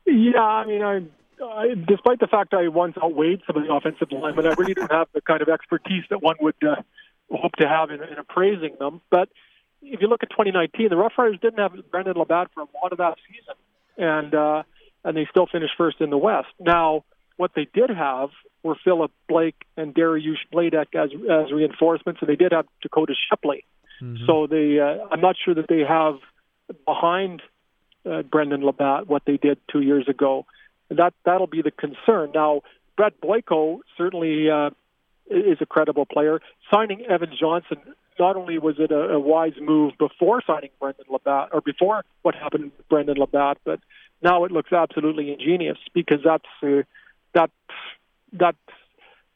[0.06, 1.02] Yeah, I mean, I,
[1.44, 4.92] I despite the fact I once outweighed some of the offensive linemen, I really don't
[4.92, 6.76] have the kind of expertise that one would uh,
[7.32, 9.02] hope to have in, in appraising them.
[9.10, 9.30] But
[9.82, 12.92] if you look at 2019, the Rough Riders didn't have Brendon LaBatte for a lot
[12.92, 13.56] of that season,
[13.98, 14.64] and uh,
[15.04, 16.50] and they still finished first in the West.
[16.60, 17.04] Now,
[17.38, 18.30] what they did have
[18.64, 23.66] were Philip Blake and Dariusz Bladek as as reinforcements, and they did have Dakota Shepley.
[24.02, 24.26] Mm-hmm.
[24.26, 26.16] So they, uh, I'm not sure that they have
[26.86, 27.42] behind
[28.10, 30.46] uh, Brendon LaBatte what they did two years ago.
[30.90, 32.32] That that'll be the concern.
[32.34, 32.62] Now,
[32.98, 34.72] Brett Boyko certainly uh,
[35.30, 36.42] is a credible player.
[36.72, 37.78] Signing Evan Johnson
[38.20, 42.36] not only was it a, a wise move before signing Brendon LaBatte or before what
[42.36, 43.80] happened with Brendon LaBatte, but
[44.22, 46.84] now it looks absolutely ingenious because that's uh,
[47.34, 47.50] that
[48.34, 48.56] that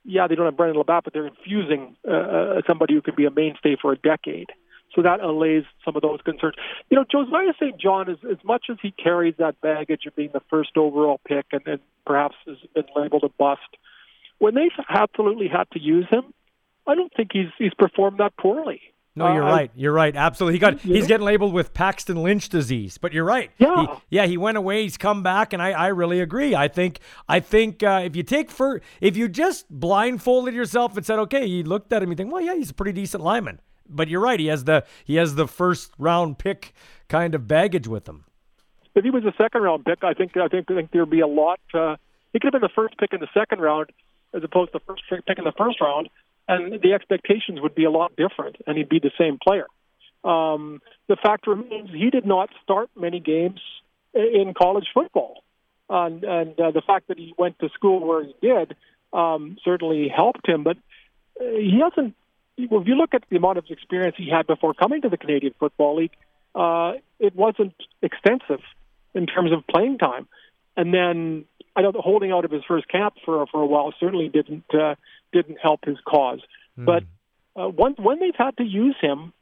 [0.04, 3.26] yeah they don't have Brendon LaBatte, but they're infusing uh, uh, somebody who could be
[3.26, 4.52] a mainstay for a decade.
[4.96, 6.56] So that allays some of those concerns.
[6.90, 7.78] You know, Josiah St.
[7.80, 11.48] John, is, as much as he carries that baggage of being the first overall pick
[11.52, 13.60] and, and perhaps has been labeled a bust,
[14.38, 16.34] when they've absolutely had to use him,
[16.88, 18.80] I don't think he's he's performed that poorly.
[19.18, 19.72] No, you're Uh, right.
[19.76, 20.14] You're right.
[20.16, 20.56] Absolutely.
[20.56, 21.08] He got he's know?
[21.08, 23.50] getting labeled with Paxton Lynch disease, but you're right.
[23.58, 23.82] Yeah.
[23.82, 26.54] He, yeah, he went away, he's come back and I, I really agree.
[26.54, 31.06] I think I think uh, if you take for if you just blindfolded yourself and
[31.06, 33.60] said, "Okay, you looked at him you think, "Well, yeah, he's a pretty decent lineman."
[33.88, 34.40] But you're right.
[34.40, 36.74] He has the he has the first round pick
[37.08, 38.26] kind of baggage with him.
[38.96, 41.22] if he was a second round pick, I think I think I think there'd be
[41.22, 41.60] a lot.
[41.74, 41.96] Uh,
[42.34, 43.92] he could have been the first pick in the second round
[44.34, 46.10] as opposed to the first pick in the first round,
[46.48, 49.66] and the expectations would be a lot different, and he'd be the same player.
[50.24, 53.62] Um, the fact remains, he did not start many games
[54.14, 55.44] in college football,
[55.90, 58.76] and, and uh, the fact that he went to school where he did
[59.14, 60.64] um, certainly helped him.
[60.64, 60.78] But
[61.40, 62.16] uh, he hasn't.
[62.58, 65.18] Well, if you look at the amount of experience he had before coming to the
[65.18, 66.14] Canadian Football League,
[66.54, 68.62] uh, it wasn't extensive
[69.14, 70.28] in terms of playing time.
[70.78, 73.94] And then I know the holding out of his first camp for for a while
[74.00, 74.96] certainly didn't uh,
[75.34, 76.40] didn't help his cause.
[76.78, 77.04] But
[77.56, 79.34] uh, once when they've had to use him,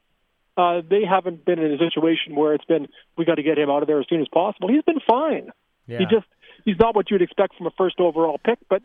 [0.58, 3.69] uh, they haven't been in a situation where it's been we got to get him
[3.69, 4.69] out of there as soon as possible.
[4.69, 5.49] He's been fine.
[5.88, 5.99] Yeah.
[5.99, 6.28] He just
[6.65, 8.60] he's not what you'd expect from a first overall pick.
[8.69, 8.84] But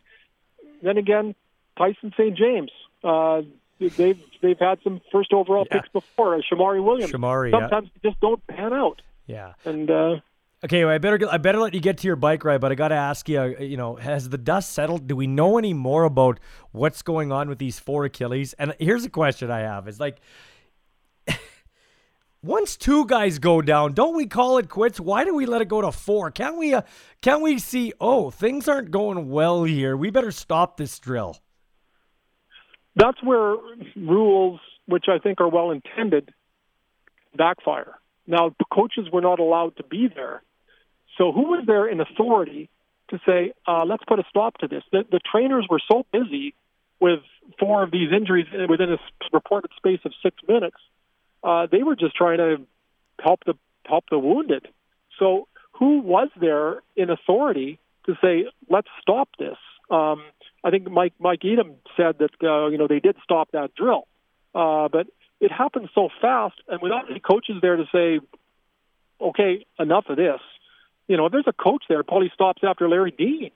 [0.83, 1.35] then again,
[1.77, 2.37] Tyson St.
[2.37, 2.71] James.
[3.05, 3.43] Uh,
[3.79, 5.79] they've they've had some first overall Yeah.
[5.81, 6.35] picks before.
[6.35, 7.13] Uh, Shamari Williams.
[7.13, 7.61] Shamari, yeah.
[7.61, 9.03] Sometimes they just don't pan out.
[9.27, 9.53] Yeah.
[9.65, 10.17] And uh,
[10.65, 12.75] Okay, well, I better I better let you get to your bike ride, but I
[12.75, 15.07] got to ask you, uh, you know, has the dust settled?
[15.07, 16.41] Do we know any more about
[16.73, 18.55] what's going on with these four Achilles?
[18.55, 20.19] And here's a question I have: Is like,
[22.43, 24.99] once two guys go down, don't we call it quits?
[24.99, 26.31] Why do we let it go to four?
[26.33, 26.75] Can't we?
[26.75, 26.83] Uh,
[27.23, 27.93] can't we see?
[28.01, 29.97] Oh, things aren't going well here.
[29.97, 31.37] We better stop this drill.
[32.99, 33.55] That's where
[33.97, 36.31] rules, which I think are well intended,
[37.37, 37.95] backfire.
[38.27, 40.43] Now, coaches were not allowed to be there.
[41.17, 42.69] So, who was there in authority
[43.11, 44.83] to say, uh, let's put a stop to this?
[44.93, 46.55] The, the trainers were so busy
[47.01, 47.21] with
[47.59, 48.99] four of these injuries within a
[49.33, 50.77] reported space of six minutes.
[51.43, 52.57] Uh, they were just trying to
[53.23, 53.55] help the
[53.87, 54.67] help the wounded.
[55.19, 59.57] So, who was there in authority to say, let's stop this?
[59.91, 60.23] Um,
[60.65, 64.07] I think Mike Mike Edom said that uh, you know they did stop that drill,
[64.55, 65.07] uh, but
[65.41, 68.21] it happened so fast and without any coaches there to say,
[69.21, 70.41] okay, enough of this.
[71.07, 73.51] You know, if there's a coach there, probably stops after Larry Dean,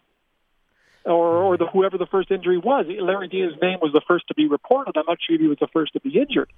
[1.04, 2.86] or or the whoever the first injury was.
[2.88, 4.96] Larry Dean's name was the first to be reported.
[4.96, 6.50] I'm not sure if he was the first to be injured,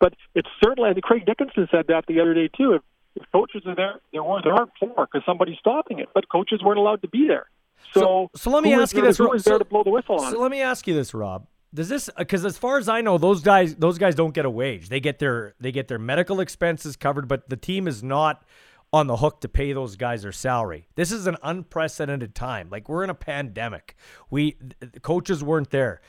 [0.00, 0.92] but it's certainly.
[0.92, 2.74] Think Craig Dickenson said that the other day too.
[2.74, 2.82] If,
[3.14, 6.60] if coaches are there, there weren't there aren't four because somebody's stopping it, but coaches
[6.62, 7.46] weren't allowed to be there.
[7.94, 9.34] So, so let me ask you there- this, Who Rob.
[9.34, 10.32] is there to blow the whistle on?
[10.32, 11.46] So let me ask you this, Rob.
[11.74, 14.50] Does this because as far as I know, those guys those guys don't get a
[14.50, 14.90] wage.
[14.90, 18.44] They get their they get their medical expenses covered, but the team is not
[18.92, 20.86] on the hook to pay those guys their salary.
[20.96, 22.68] This is an unprecedented time.
[22.70, 23.96] Like we're in a pandemic.
[24.28, 26.02] We the coaches weren't there.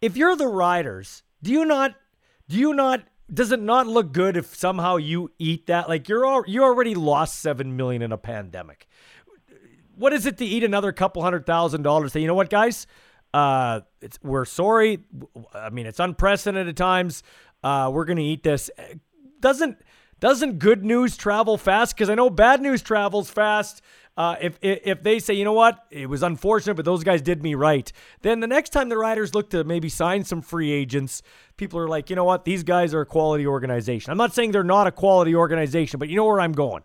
[0.00, 1.94] If you're the riders, do you not
[2.48, 5.88] do you not does it not look good if somehow you eat that?
[5.90, 8.86] Like you're all, you already lost 7 million in a pandemic
[10.02, 12.12] what is it to eat another couple hundred thousand dollars?
[12.12, 12.88] Say, you know what, guys,
[13.32, 14.98] uh, it's, we're sorry.
[15.54, 17.22] I mean, it's unprecedented times.
[17.62, 18.68] Uh, we're gonna eat this.
[19.38, 19.78] Doesn't
[20.18, 21.94] doesn't good news travel fast?
[21.94, 23.80] Because I know bad news travels fast.
[24.16, 27.22] Uh, if, if if they say, you know what, it was unfortunate, but those guys
[27.22, 30.72] did me right, then the next time the Riders look to maybe sign some free
[30.72, 31.22] agents,
[31.56, 34.10] people are like, you know what, these guys are a quality organization.
[34.10, 36.82] I'm not saying they're not a quality organization, but you know where I'm going.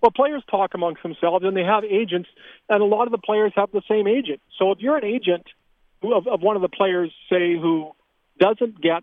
[0.00, 2.28] Well, players talk amongst themselves, and they have agents,
[2.68, 4.40] and a lot of the players have the same agent.
[4.58, 5.46] So if you're an agent
[6.02, 7.90] of, of one of the players, say, who
[8.38, 9.02] doesn't get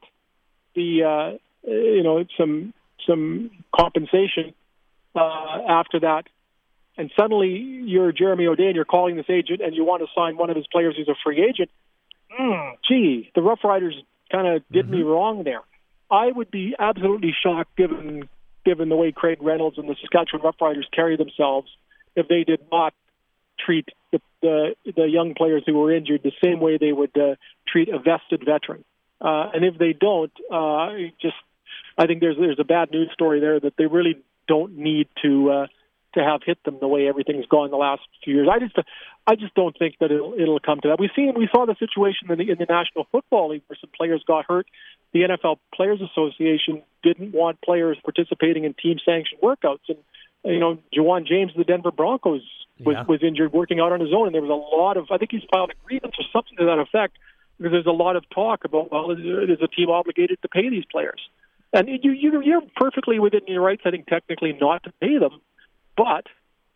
[0.76, 2.74] the uh, you know some
[3.08, 4.54] some compensation
[5.16, 6.24] uh, after that,
[6.98, 10.38] and suddenly you're Jeremy O'Day and you're calling this agent and you want to sign
[10.38, 11.70] one of his players who's a free agent,
[12.38, 13.96] mm, gee, the Rough Riders
[14.32, 15.62] kind of did me wrong there.
[16.10, 18.30] I would be absolutely shocked given
[18.66, 21.70] given the way Craig Reynolds and the Saskatchewan Roughriders carry themselves
[22.16, 22.94] if they did not
[23.64, 27.36] treat the the, the young players who were injured the same way they would uh,
[27.68, 28.84] treat a vested veteran.
[29.20, 30.90] Uh, and if they don't, uh,
[31.22, 31.36] just
[31.98, 35.52] I think there's there's a bad news story there that they really don't need to
[35.52, 35.68] uh,
[36.16, 38.48] to have hit them the way everything's gone the last few years.
[38.52, 38.76] I just
[39.28, 41.00] I just don't think that it'll it'll come to that.
[41.00, 43.92] We've seen we saw the situation in the in the National Football League where some
[43.96, 44.68] players got hurt
[45.14, 49.86] the NFL Players Association didn't want players participating in team sanctioned workouts.
[49.88, 50.00] And,
[50.44, 52.42] you know, Ja'Wuan James of the Denver Broncos
[52.80, 53.04] was, Yeah.
[53.08, 54.26] was injured working out on his own.
[54.28, 56.66] And there was a lot of, I think he's filed a grievance or something to
[56.66, 57.18] that effect
[57.58, 60.70] because there's a lot of talk about, well, is, is a team obligated to pay
[60.70, 61.22] these players?
[61.72, 65.42] And you, you, you're perfectly within your rights, I think, technically not to pay them.
[65.96, 66.26] But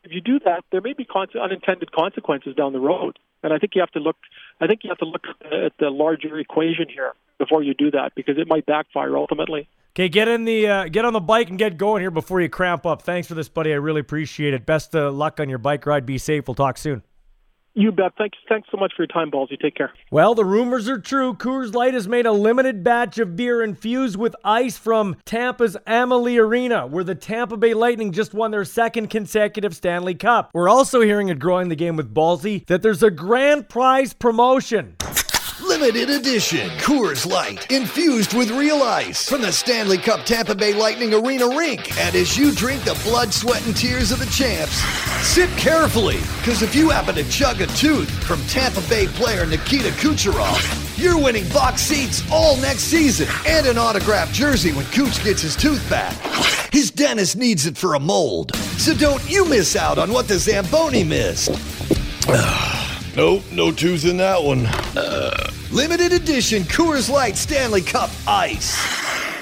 [0.04, 3.18] if you do that, there may be con- unintended consequences down the road.
[3.44, 4.18] And I think you have to look.
[4.60, 8.14] I think you have to look at the larger equation here before you do that
[8.16, 9.68] because it might backfire ultimately.
[9.96, 12.50] Okay, get in the uh, get on the bike and get going here before you
[12.50, 13.02] cramp up.
[13.02, 13.72] Thanks for this, buddy.
[13.72, 14.66] I really appreciate it.
[14.66, 16.06] Best of luck on your bike ride.
[16.06, 16.48] Be safe.
[16.48, 17.04] We'll talk soon.
[17.76, 18.14] You bet.
[18.18, 18.38] Thanks.
[18.50, 19.50] Thanks so much for your time, balls.
[19.52, 19.94] You take care.
[20.12, 21.34] Well, the rumors are true.
[21.34, 26.38] Coors Light has made a limited batch of beer infused with ice from Tampa's Amalie
[26.38, 30.50] Arena, where the Tampa Bay Lightning just won their second consecutive Stanley Cup.
[30.54, 34.98] We're also hearing at Growing the Game with Ballsy that there's a grand prize promotion.
[35.62, 41.14] Limited edition Coors Light, infused with real ice from the Stanley Cup Tampa Bay Lightning
[41.14, 41.98] Arena rink.
[42.00, 44.78] And as you drink the blood, sweat, and tears of the champs,
[45.26, 49.90] sip carefully, because if you happen to chug a tooth from Tampa Bay player Nikita
[49.90, 55.42] Kucherov, you're winning box seats all next season and an autographed jersey when Cooch gets
[55.42, 56.16] his tooth back.
[56.72, 60.40] His dentist needs it for a mold, so don't you miss out on what the
[60.40, 61.50] Zamboni missed.
[63.20, 64.66] Nope, no tooth in that one.
[64.96, 68.80] Uh, limited edition Coors Light Stanley Cup Ice.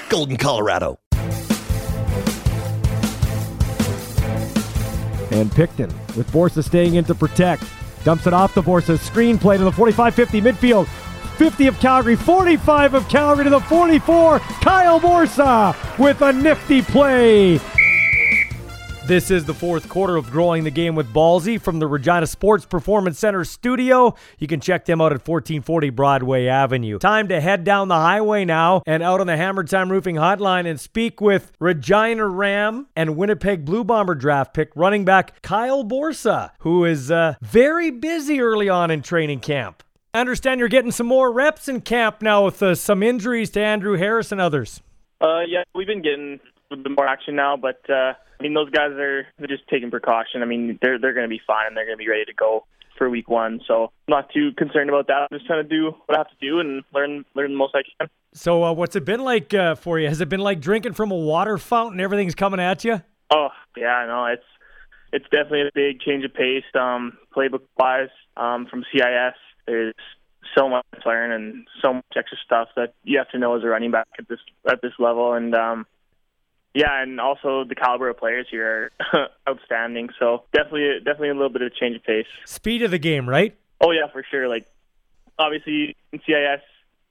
[0.08, 0.98] Golden, Colorado.
[5.30, 7.62] And Picton with Borsa staying in to protect.
[8.02, 8.98] Dumps it off the Borsa.
[8.98, 10.88] Screenplay to the 45 50 midfield.
[11.36, 14.40] 50 of Calgary, 45 of Calgary to the 44.
[14.40, 17.60] Kyle Borsa with a nifty play.
[19.08, 22.66] This is the fourth quarter of Growing the Game with Ballsy from the Regina Sports
[22.66, 24.14] Performance Center studio.
[24.38, 26.98] You can check them out at 1440 Broadway Avenue.
[26.98, 30.66] Time to head down the highway now and out on the Hammer Time Roofing Hotline
[30.66, 36.50] and speak with Regina Ram and Winnipeg Blue Bomber draft pick running back Kyle Borsa,
[36.58, 39.82] who is uh, very busy early on in training camp.
[40.12, 43.60] I understand you're getting some more reps in camp now with uh, some injuries to
[43.62, 44.82] Andrew Harris and others.
[45.18, 46.40] Uh, yeah, we've been getting
[46.70, 49.90] a bit more action now, but uh, I mean, those guys are they're just taking
[49.90, 50.42] precaution.
[50.42, 52.34] I mean, they're they're going to be fine and they're going to be ready to
[52.34, 52.64] go
[52.96, 53.60] for week one.
[53.66, 55.28] So I'm not too concerned about that.
[55.30, 57.74] I'm just trying to do what I have to do and learn learn the most
[57.74, 58.10] I can.
[58.34, 60.08] So, uh, what's it been like uh, for you?
[60.08, 62.00] Has it been like drinking from a water fountain?
[62.00, 63.02] Everything's coming at you?
[63.30, 64.44] Oh yeah, I know it's
[65.12, 66.64] it's definitely a big change of pace.
[66.74, 69.34] Um, playbook wise, um, from CIS,
[69.66, 69.94] there's
[70.56, 73.62] so much to learn and so much extra stuff that you have to know as
[73.62, 75.32] a running back at this at this level.
[75.32, 75.86] And um,
[76.78, 80.10] yeah, and also the caliber of players here are outstanding.
[80.20, 82.26] So definitely definitely a little bit of change of pace.
[82.44, 83.56] Speed of the game, right?
[83.80, 84.48] Oh yeah, for sure.
[84.48, 84.64] Like
[85.40, 86.62] obviously in CIS,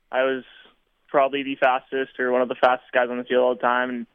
[0.09, 0.45] I was
[1.09, 3.89] probably the fastest or one of the fastest guys on the field all the time.
[3.89, 4.07] And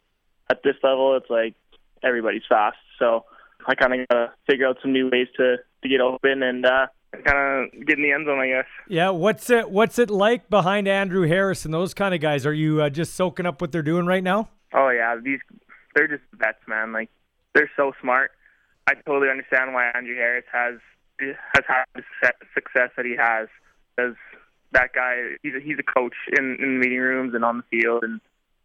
[0.50, 1.54] at this level, it's like
[2.02, 2.78] everybody's fast.
[2.98, 3.26] So
[3.66, 6.86] I kind of gotta figure out some new ways to to get open and uh,
[7.26, 8.66] kind of get in the end zone, I guess.
[8.88, 9.10] Yeah.
[9.10, 12.46] What's it What's it like behind Andrew Harris and those kind of guys?
[12.46, 14.48] Are you uh, just soaking up what they're doing right now?
[14.74, 15.40] Oh yeah, these
[15.94, 16.92] they're just vets, man.
[16.92, 17.10] Like
[17.54, 18.32] they're so smart.
[18.86, 20.78] I totally understand why Andrew Harris has
[21.20, 22.02] has had the
[22.54, 23.48] success- that he has
[23.94, 24.16] because
[24.72, 28.02] that guy he's a, he's a coach in in meeting rooms and on the field
[28.02, 28.20] and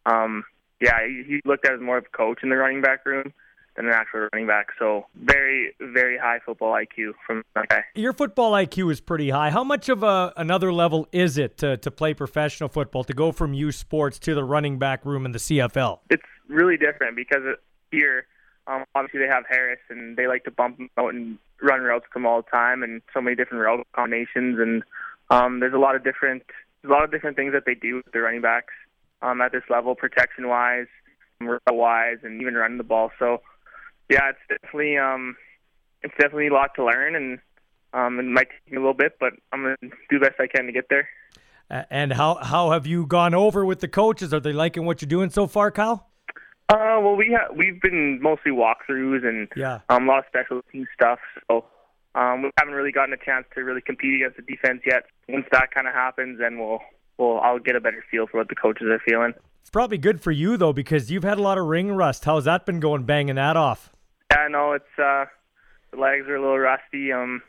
[0.05, 0.43] um
[0.81, 3.33] yeah he, he's looked at as more of a coach in the running back room
[3.77, 4.67] than an actual running back.
[4.77, 7.83] So very very high football IQ from that guy.
[7.95, 9.51] Your football IQ is pretty high.
[9.51, 13.31] How much of a, another level is it to, to play professional football, to go
[13.31, 15.99] from U Sports to the running back room in the CFL?
[16.09, 17.43] it's really different because
[17.91, 18.25] here,
[18.67, 22.05] um, obviously they have Harris and they like to bump him out and run routes
[22.11, 24.83] to him all the time, and so many different route combinations, and
[25.29, 26.43] um, there's a lot of different
[26.83, 28.73] a lot of different things that they do with the running backs
[29.21, 30.87] um, at this level, protection wise,
[31.41, 33.11] route wise, and even running the ball.
[33.19, 33.41] So
[34.09, 35.35] yeah, it's definitely um,
[36.03, 37.39] it's definitely a lot to learn, and
[37.93, 40.47] um, it might take me a little bit, but I'm gonna do the best I
[40.47, 41.07] can to get there.
[41.69, 44.33] And how how have you gone over with the coaches?
[44.33, 46.07] Are they liking what you're doing so far, Kyle?
[46.69, 49.79] Uh, well, we ha- we've been mostly walkthroughs and Yeah.
[49.89, 51.19] um, a lot of special team stuff.
[51.49, 51.63] So
[52.15, 55.05] um, we haven't really gotten a chance to really compete against the defense yet.
[55.29, 56.79] Once that kind of happens, then we'll
[57.17, 59.33] we'll I'll get a better feel for what the coaches are feeling.
[59.61, 62.23] It's probably good for you though because you've had a lot of ring rust.
[62.25, 63.03] How's that been going?
[63.03, 63.91] Banging that off.
[64.31, 65.25] Yeah, no, it's uh,
[65.91, 67.11] the legs are a little rusty.
[67.11, 67.41] Um,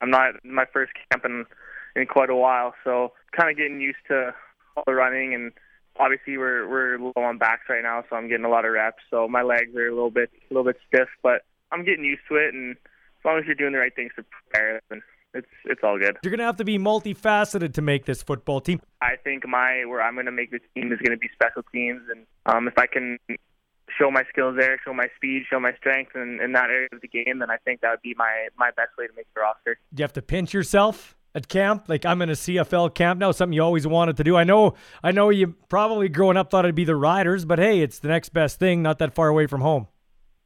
[0.00, 1.46] I'm not in my first camp in
[1.94, 4.34] in quite a while, so kind of getting used to
[4.76, 5.52] all the running and.
[5.98, 9.02] Obviously, we're we're low on backs right now, so I'm getting a lot of reps.
[9.10, 12.20] So my legs are a little bit a little bit stiff, but I'm getting used
[12.28, 12.52] to it.
[12.52, 15.02] And as long as you're doing the right things to prepare, then
[15.32, 16.18] it's it's all good.
[16.22, 18.82] You're going to have to be multifaceted to make this football team.
[19.00, 21.62] I think my where I'm going to make this team is going to be special
[21.72, 23.18] teams, and um, if I can
[23.98, 27.00] show my skills there, show my speed, show my strength in, in that area of
[27.00, 29.40] the game, then I think that would be my my best way to make the
[29.40, 29.78] roster.
[29.94, 31.88] Do you have to pinch yourself at camp?
[31.88, 34.36] Like I'm in a CFL camp now, something you always wanted to do.
[34.36, 37.80] I know, I know you probably growing up thought it'd be the Riders, but hey,
[37.80, 39.88] it's the next best thing, not that far away from home.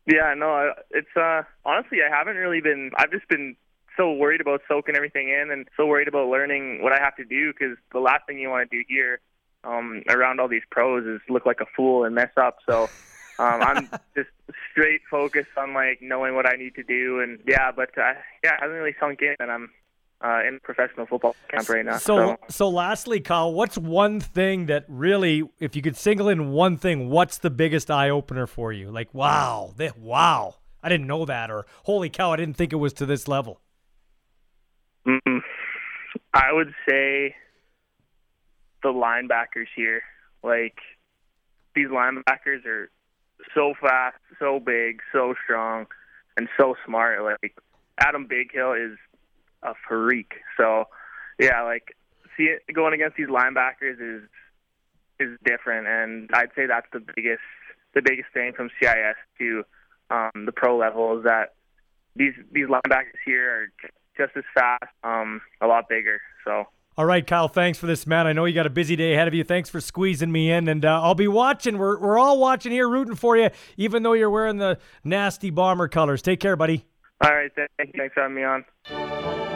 [0.06, 2.90] Yeah, no, it's uh honestly I haven't really been.
[2.96, 3.56] I've just been
[3.96, 7.24] so worried about soaking everything in and so worried about learning what I have to
[7.24, 9.20] do because the last thing you want to do here
[9.64, 12.58] um, around all these pros is look like a fool and mess up.
[12.68, 12.88] So
[13.40, 14.28] um, I'm just
[14.70, 18.12] straight focused on like knowing what I need to do and yeah, but uh,
[18.44, 19.70] yeah, it hasn't really sunk in and I'm
[20.22, 21.96] uh, in professional football camp right now.
[21.96, 26.50] So, so, so lastly, Kyle, what's one thing that really, if you could single in
[26.50, 28.90] one thing, what's the biggest eye opener for you?
[28.90, 32.76] Like, wow, they, wow, I didn't know that, or holy cow, I didn't think it
[32.76, 33.60] was to this level.
[35.06, 35.40] Mm,
[36.34, 37.34] I would say
[38.82, 40.02] the linebackers here.
[40.42, 40.76] Like
[41.74, 42.90] these linebackers are
[43.54, 45.86] so fast, so big, so strong,
[46.36, 47.22] and so smart.
[47.22, 47.56] Like
[47.98, 48.98] Adam Bighill is
[49.62, 50.34] a freak.
[50.56, 50.84] So
[51.38, 51.96] yeah, like
[52.36, 54.22] see it going against these linebackers is
[55.18, 57.42] is different, and I'd say that's the biggest
[57.94, 59.64] the biggest thing from CIS to
[60.10, 61.54] um, the pro level is that
[62.16, 66.20] these these linebackers here are just as fast, um, a lot bigger.
[66.44, 66.66] So.
[66.96, 67.48] All right, Kyle.
[67.48, 68.26] Thanks for this, man.
[68.26, 69.44] I know you got a busy day ahead of you.
[69.44, 71.78] Thanks for squeezing me in, and uh, I'll be watching.
[71.78, 75.88] We're we're all watching here, rooting for you, even though you're wearing the nasty bomber
[75.88, 76.20] colors.
[76.20, 76.84] Take care, buddy.
[77.22, 77.92] All right, thank you.
[77.96, 78.64] Thanks for having me on.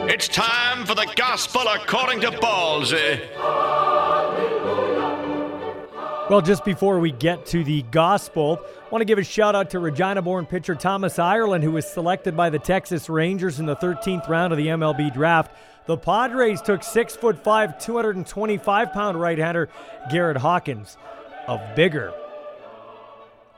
[0.07, 3.19] It's time for the gospel according to Ballsy.
[6.29, 9.69] Well, just before we get to the gospel, I want to give a shout out
[9.71, 13.75] to Regina born pitcher Thomas Ireland, who was selected by the Texas Rangers in the
[13.75, 15.55] 13th round of the MLB draft.
[15.87, 19.69] The Padres took 6'5, 225 pound right hander
[20.09, 20.97] Garrett Hawkins
[21.47, 22.13] of Biggar.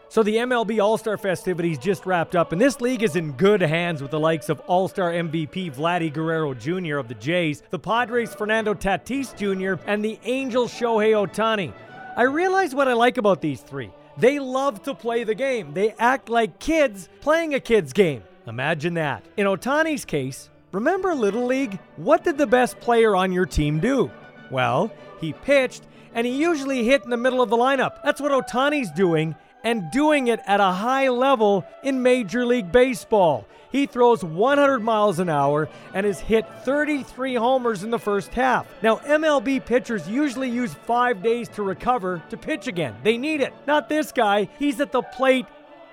[0.09, 3.61] So the MLB All Star festivities just wrapped up, and this league is in good
[3.61, 6.97] hands with the likes of All Star MVP Vladdy Guerrero Jr.
[6.97, 11.73] of the Jays, the Padres Fernando Tatis Jr., and the Angels Shohei Ohtani.
[12.15, 13.91] I realize what I like about these three.
[14.17, 15.73] They love to play the game.
[15.73, 18.23] They act like kids playing a kid's game.
[18.47, 19.23] Imagine that.
[19.35, 21.79] In Ohtani's case, remember Little League?
[21.95, 24.11] What did the best player on your team do?
[24.49, 28.03] Well, he pitched and he usually hit in the middle of the lineup.
[28.03, 33.45] That's what Ohtani's doing and doing it at a high level in Major League Baseball.
[33.71, 38.65] He throws 100 miles an hour and has hit 33 homers in the first half.
[38.81, 42.95] Now, MLB pitchers usually use five days to recover to pitch again.
[43.03, 43.53] They need it.
[43.67, 44.47] Not this guy.
[44.57, 45.45] He's at the plate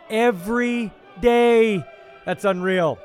[0.08, 1.84] every day.
[2.24, 2.98] That's unreal.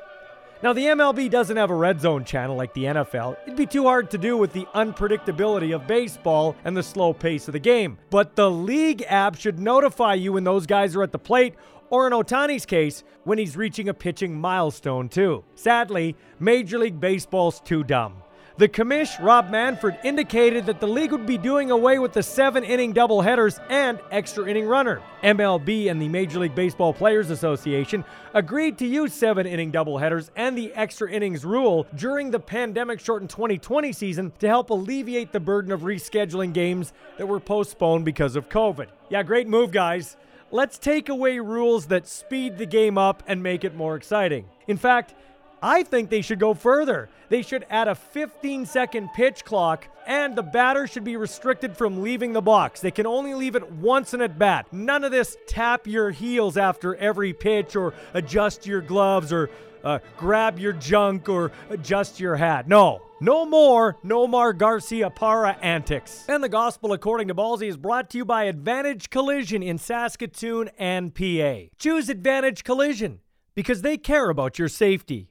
[0.62, 3.34] Now, the MLB doesn't have a red zone channel like the NFL.
[3.44, 7.48] It'd be too hard to do with the unpredictability of baseball and the slow pace
[7.48, 7.96] of the game.
[8.10, 11.54] But the league app should notify you when those guys are at the plate,
[11.88, 15.44] or in Ohtani's case, when he's reaching a pitching milestone, too.
[15.54, 18.22] Sadly, Major League Baseball's too dumb.
[18.60, 22.62] The commish, Rob Manfred, indicated that the league would be doing away with the seven
[22.62, 25.00] inning doubleheaders and extra inning runner.
[25.22, 28.04] MLB and the Major League Baseball Players Association
[28.34, 33.30] agreed to use seven inning doubleheaders and the extra innings rule during the pandemic shortened
[33.30, 38.50] 2020 season to help alleviate the burden of rescheduling games that were postponed because of
[38.50, 38.88] COVID.
[39.08, 40.18] Yeah, great move, guys.
[40.50, 44.44] Let's take away rules that speed the game up and make it more exciting.
[44.68, 45.14] In fact,
[45.62, 47.08] I think they should go further.
[47.28, 52.02] They should add a 15 second pitch clock, and the batter should be restricted from
[52.02, 52.80] leaving the box.
[52.80, 54.72] They can only leave it once in at bat.
[54.72, 59.50] None of this tap your heels after every pitch, or adjust your gloves, or
[59.84, 62.66] uh, grab your junk, or adjust your hat.
[62.66, 63.02] No.
[63.22, 66.24] No more Nomar Garciaparra antics.
[66.26, 70.70] And the gospel according to Ballsy is brought to you by Advantage Collision in Saskatoon
[70.78, 71.68] and PA.
[71.78, 73.20] Choose Advantage Collision
[73.54, 75.28] because they care about your safety.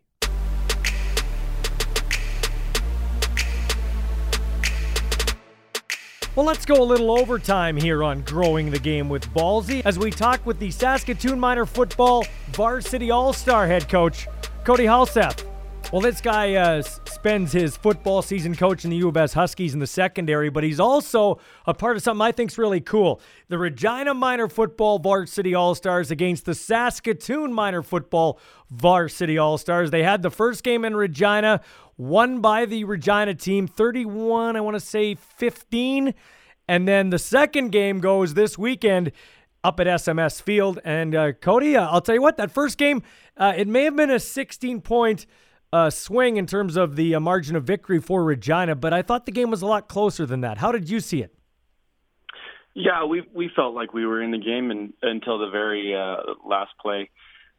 [6.40, 10.10] Well, let's go a little overtime here on Growing the Game with Ballsy as we
[10.10, 14.26] talk with the Saskatoon Minor Football Varsity All Star head coach,
[14.64, 15.46] Cody Halseth.
[15.92, 19.82] Well, this guy uh, spends his football season coaching the U of S Huskies in
[19.82, 23.20] the secondary, but he's also a part of something I think's really cool.
[23.50, 29.92] The Regina Minor Football Varsity All Stars against the Saskatoon Minor Football Varsity All Stars.
[29.92, 31.60] They had the first game in Regina,
[32.00, 36.14] won by the Regina team 31, I want to say 15.
[36.68, 39.12] And then the second game goes this weekend
[39.64, 40.80] up at SMF Field.
[40.86, 43.04] And uh, Cody, uh, I'll tell you what, that first game,
[43.36, 45.26] uh, it may have been a 16 point
[45.74, 49.26] uh, swing in terms of the uh, margin of victory for Regina, but I thought
[49.26, 50.58] the game was a lot closer than that.
[50.58, 51.36] How did you see it?
[52.74, 56.18] Yeah, we we felt like we were in the game and, until the very uh,
[56.48, 57.10] last play.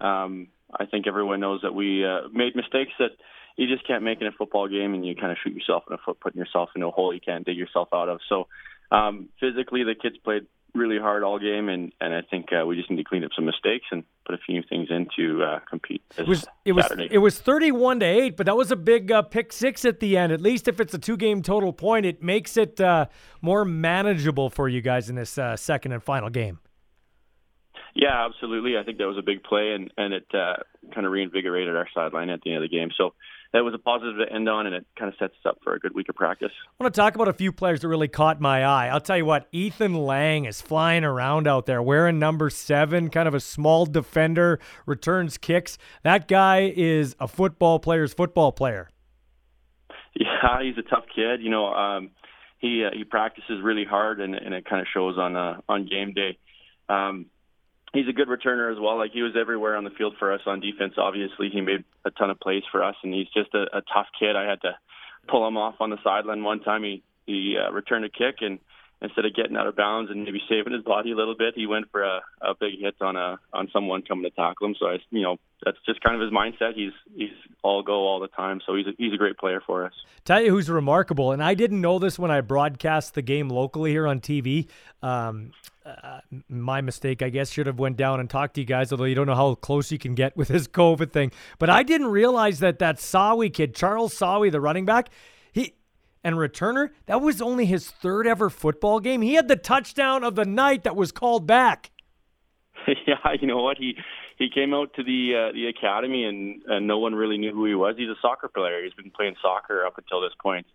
[0.01, 3.11] Um, I think everyone knows that we made mistakes that
[3.57, 5.95] you just can't make in a football game, and you kind of shoot yourself in
[5.95, 8.21] the foot, putting yourself in a hole you can't dig yourself out of.
[8.29, 8.47] So
[8.91, 12.77] um, physically, the kids played really hard all game, and and I think uh, we
[12.77, 15.59] just need to clean up some mistakes and put a few things in to uh,
[15.69, 16.03] compete.
[16.17, 17.09] It was it was Saturday.
[17.11, 20.01] it was thirty one to eight, but that was a big uh, pick six at
[20.01, 20.33] the end.
[20.33, 23.07] At least if it's a two game total point, it makes it uh,
[23.41, 26.61] more manageable for you guys in this uh, second and final game.
[27.95, 28.79] Yeah, absolutely.
[28.79, 30.57] I think that was a big play, and and it uh,
[30.95, 32.91] kind of reinvigorated our sideline at the end of the game.
[32.97, 33.15] So
[33.53, 35.75] that was a positive to end on, and it kind of sets us up for
[35.75, 36.53] a good week of practice.
[36.67, 38.89] I want to talk about a few players that really caught my eye.
[38.89, 43.27] I'll tell you what, Ethan Lang is flying around out there wearing number seven, kind
[43.27, 45.79] of a small defender, returns kicks.
[46.05, 48.89] That guy is a football player's football player.
[50.15, 51.41] Yeah, he's a tough kid.
[51.41, 52.11] You know, um,
[52.59, 55.87] he uh, he practices really hard, and, and it kind of shows on uh, on
[55.87, 56.39] game day.
[56.89, 57.27] Um,
[57.93, 58.99] he's a good returner as well.
[58.99, 60.95] Like he was everywhere on the field for us on defense.
[60.97, 64.07] Obviously, he made a ton of plays for us, and he's just a, a tough
[64.19, 64.37] kid.
[64.37, 64.73] I had to
[65.29, 66.83] pull him off on the sideline one time.
[66.83, 68.59] He he uh, returned a kick, and
[69.03, 71.67] instead of getting out of bounds and maybe saving his body a little bit, he
[71.67, 74.75] went for a, a big hit on a on someone coming to tackle him.
[74.79, 76.75] So I, you know, that's just kind of his mindset.
[76.75, 78.61] He's he's all go all the time.
[78.67, 79.93] So he's a, he's a great player for us.
[80.25, 83.91] Tell you who's remarkable, and I didn't know this when I broadcast the game locally
[83.91, 84.69] here on TV.
[85.03, 85.53] Um,
[86.49, 88.93] my mistake, I guess, should have went down and talked to you guys.
[88.93, 91.83] Although you don't know how close you can get with this COVID thing, but I
[91.83, 95.11] didn't realize that that Sawi kid, Charles Sawi, the running back,
[95.53, 95.75] he
[96.23, 99.23] and returner, that was only his third ever football game.
[99.23, 101.91] He had the touchdown of the night that was called back.
[103.07, 103.97] yeah, you know what he
[104.41, 107.67] he came out to the uh, the academy and, and no one really knew who
[107.67, 107.95] he was.
[107.97, 108.83] He's a soccer player.
[108.83, 110.67] He's been playing soccer up until this point,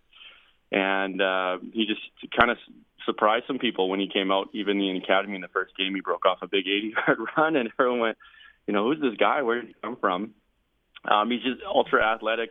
[0.71, 2.01] and uh, he just
[2.37, 2.57] kind of
[3.05, 4.49] surprised some people when he came out.
[4.53, 7.19] Even in the academy in the first game, he broke off a big 80 yard
[7.37, 8.17] run, and everyone went,
[8.67, 9.41] you know, who's this guy?
[9.41, 10.33] Where did he come from?
[11.09, 12.49] Um, he's just ultra athletic,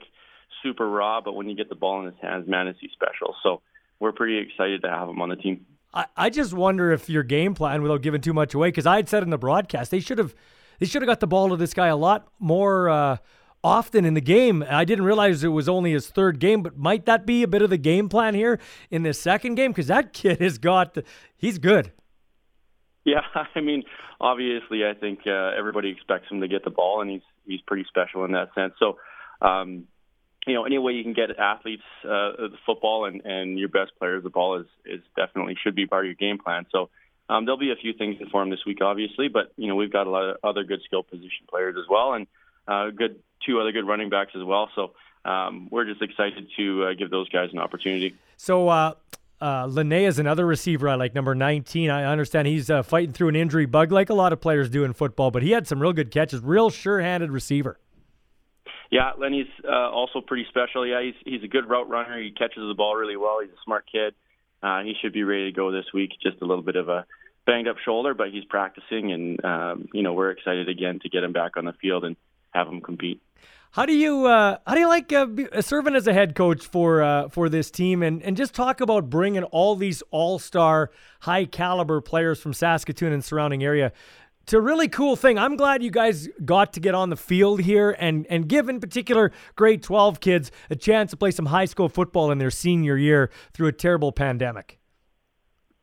[0.62, 3.34] super raw, but when you get the ball in his hands, man, is he special.
[3.42, 3.62] So
[3.98, 5.66] we're pretty excited to have him on the team.
[5.92, 8.96] I, I just wonder if your game plan, without giving too much away, because I
[8.96, 10.34] had said in the broadcast they should have
[10.80, 13.16] they should have got the ball to this guy a lot more uh,
[13.64, 14.62] often in the game.
[14.68, 17.62] I didn't realize it was only his third game, but might that be a bit
[17.62, 18.60] of the game plan here
[18.90, 19.72] in this second game?
[19.72, 20.98] Because that kid has got
[21.36, 21.90] he's good.
[23.04, 23.22] Yeah,
[23.54, 23.82] I mean,
[24.20, 27.84] obviously, I think uh, everybody expects him to get the ball, and he's he's pretty
[27.88, 28.74] special in that sense.
[28.78, 28.98] So,
[29.40, 29.84] um,
[30.46, 33.92] you know, any way you can get athletes uh, the football and, and your best
[33.98, 36.66] players the ball is is definitely should be part of your game plan.
[36.70, 36.90] So,
[37.28, 39.92] um, there'll be a few things to form this week, obviously, but you know, we've
[39.92, 42.26] got a lot of other good skill position players as well, and
[42.66, 44.70] uh, good two other good running backs as well.
[44.74, 44.92] So.
[45.26, 48.14] Um, we're just excited to uh, give those guys an opportunity.
[48.36, 48.92] So, uh,
[49.40, 51.90] uh, Linnea is another receiver I like, number 19.
[51.90, 54.84] I understand he's uh, fighting through an injury bug like a lot of players do
[54.84, 57.78] in football, but he had some real good catches, real sure handed receiver.
[58.90, 60.86] Yeah, Lenny's uh, also pretty special.
[60.86, 62.22] Yeah, he's he's a good route runner.
[62.22, 63.40] He catches the ball really well.
[63.40, 64.14] He's a smart kid.
[64.62, 66.12] Uh, he should be ready to go this week.
[66.22, 67.04] Just a little bit of a
[67.44, 71.24] banged up shoulder, but he's practicing, and um, you know we're excited again to get
[71.24, 72.16] him back on the field and
[72.54, 73.20] have them compete.
[73.72, 75.26] How do you uh, how do you like uh,
[75.60, 79.10] serving as a head coach for uh, for this team and, and just talk about
[79.10, 80.92] bringing all these all star
[81.22, 83.92] high caliber players from Saskatoon and surrounding area
[84.46, 85.38] to a really cool thing.
[85.38, 88.78] I'm glad you guys got to get on the field here and and give in
[88.78, 92.96] particular grade 12 kids a chance to play some high school football in their senior
[92.96, 94.78] year through a terrible pandemic.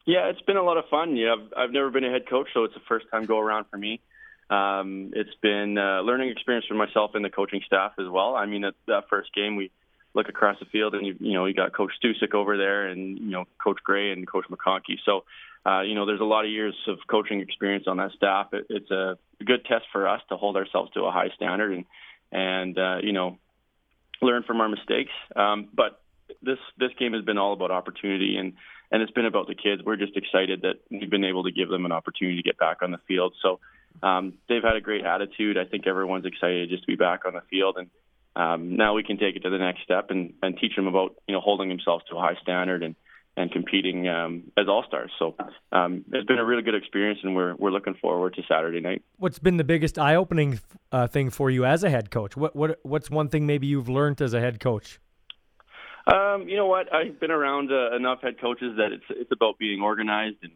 [0.05, 1.15] Yeah, it's been a lot of fun.
[1.17, 3.65] Yeah, I've, I've never been a head coach, so it's a first time go around
[3.69, 4.01] for me.
[4.51, 8.35] Um, it's been a learning experience for myself and the coaching staff as well.
[8.35, 9.71] I mean, at that first game, we
[10.13, 13.17] look across the field and you, you know you got Coach Stusik over there and
[13.17, 14.97] you know Coach Gray and Coach McConkey.
[15.05, 15.23] So
[15.65, 18.47] uh, you know there's a lot of years of coaching experience on that staff.
[18.53, 21.85] It, it's a good test for us to hold ourselves to a high standard and
[22.33, 23.37] and uh, you know
[24.21, 25.11] learn from our mistakes.
[25.33, 26.01] Um, but
[26.41, 28.53] this this game has been all about opportunity and
[28.91, 29.81] and it's been about the kids.
[29.85, 32.81] We're just excited that we've been able to give them an opportunity to get back
[32.81, 33.33] on the field.
[33.41, 33.61] So
[34.03, 35.57] um, they've had a great attitude.
[35.57, 37.89] I think everyone's excited just to be back on the field, and
[38.35, 41.15] um, now we can take it to the next step and, and teach them about
[41.27, 42.95] you know holding themselves to a high standard and
[43.37, 45.09] and competing um, as all stars.
[45.17, 45.35] So
[45.71, 49.03] um, it's been a really good experience, and we're we're looking forward to Saturday night.
[49.17, 50.59] What's been the biggest eye opening
[50.91, 52.35] uh, thing for you as a head coach?
[52.35, 54.99] What what what's one thing maybe you've learned as a head coach?
[56.07, 56.93] Um, you know what?
[56.93, 60.51] I've been around uh, enough head coaches that it's it's about being organized and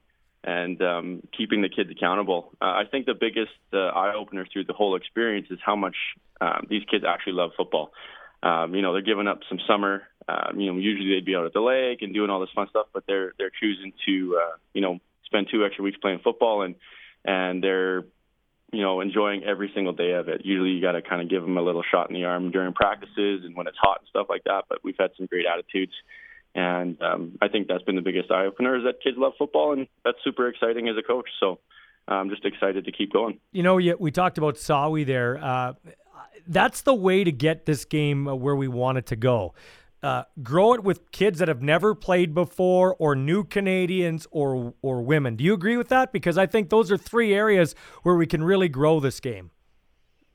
[0.45, 2.51] and um, keeping the kids accountable.
[2.61, 5.95] Uh, I think the biggest uh, eye opener through the whole experience is how much
[6.39, 7.91] um, these kids actually love football.
[8.43, 10.03] um, you know, they're giving up some summer.
[10.27, 12.67] Um, you know, usually they'd be out at the lake and doing all this fun
[12.69, 16.61] stuff, but they're they're choosing to uh, you know spend two extra weeks playing football
[16.61, 16.75] and
[17.23, 18.03] and they're
[18.71, 20.41] you know enjoying every single day of it.
[20.43, 22.73] Usually you got to kind of give them a little shot in the arm during
[22.73, 24.65] practices and when it's hot and stuff like that.
[24.69, 25.93] But we've had some great attitudes.
[26.55, 29.73] And um, I think that's been the biggest eye opener is that kids love football,
[29.73, 31.29] and that's super exciting as a coach.
[31.39, 31.59] So
[32.07, 33.39] I'm just excited to keep going.
[33.51, 35.37] You know, we talked about Sawi there.
[35.37, 35.73] Uh,
[36.47, 39.53] that's the way to get this game where we want it to go.
[40.01, 45.01] Uh, grow it with kids that have never played before, or new Canadians, or or
[45.01, 45.35] women.
[45.35, 46.13] Do you agree with that?
[46.13, 49.49] Because I think those are three areas where we can really grow this game.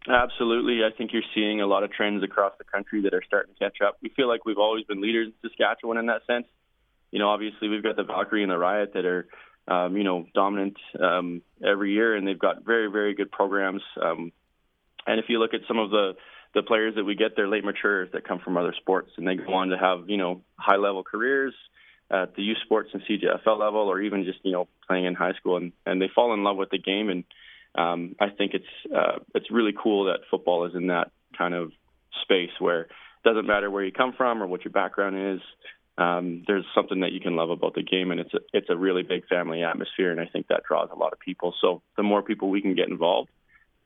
[0.08, 3.54] Absolutely, I think you're seeing a lot of trends across the country that are starting
[3.54, 3.98] to catch up.
[4.02, 6.46] We feel like we've always been leaders in Saskatchewan in that sense.
[7.10, 9.26] You know, obviously we've got the Valkyrie and the Riot that are,
[9.68, 13.82] um, you know, dominant um, every year, and they've got very, very good programs.
[14.00, 14.32] Um,
[15.06, 16.12] and if you look at some of the
[16.52, 19.36] the players that we get, they're late maturers that come from other sports, and they
[19.36, 21.54] go on to have you know high level careers
[22.10, 25.34] at the U Sports and CJFL level, or even just you know playing in high
[25.34, 27.08] school, and and they fall in love with the game.
[27.08, 27.24] And
[27.74, 31.72] um, I think it's uh, it's really cool that football is in that kind of
[32.22, 32.88] space where it
[33.24, 35.40] doesn't matter where you come from or what your background is.
[35.98, 38.76] Um, there's something that you can love about the game, and it's a, it's a
[38.76, 41.54] really big family atmosphere, and I think that draws a lot of people.
[41.60, 43.28] So the more people we can get involved,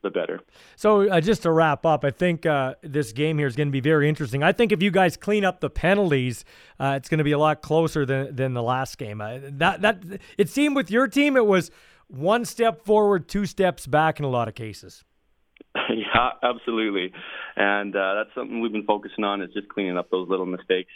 [0.04, 0.40] the better.
[0.76, 3.72] So uh, just to wrap up, I think uh, this game here is going to
[3.72, 4.44] be very interesting.
[4.44, 6.44] I think if you guys clean up the penalties,
[6.78, 9.20] uh, it's going to be a lot closer than than the last game.
[9.20, 10.02] Uh, that that
[10.38, 11.72] it seemed with your team, it was
[12.08, 15.04] one step forward, two steps back in a lot of cases.
[15.74, 17.12] yeah, absolutely,
[17.56, 20.90] and uh, that's something we've been focusing on is just cleaning up those little mistakes.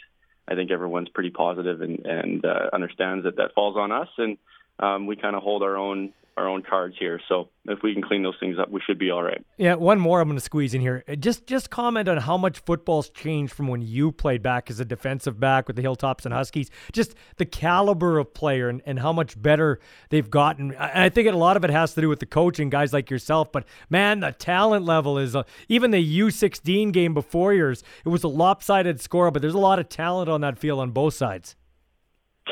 [0.47, 4.37] I think everyone's pretty positive and and uh, understands that that falls on us, and
[4.79, 7.19] um, we kind of hold our own our own cards here.
[7.27, 9.43] So if we can clean those things up, we should be all right.
[9.57, 11.03] Yeah, one more I'm going to squeeze in here.
[11.19, 14.85] Just just comment on how much football's changed from when you played back as a
[14.85, 16.69] defensive back with the Hilltops and Huskies.
[16.91, 20.75] Just the caliber of player and, and how much better they've gotten.
[20.75, 23.09] I, I think a lot of it has to do with the coaching, guys like
[23.09, 23.51] yourself.
[23.51, 27.83] But man, the talent level is uh, even the U16 game before yours.
[28.05, 30.91] It was a lopsided score, but there's a lot of talent on that field on
[30.91, 31.55] both sides.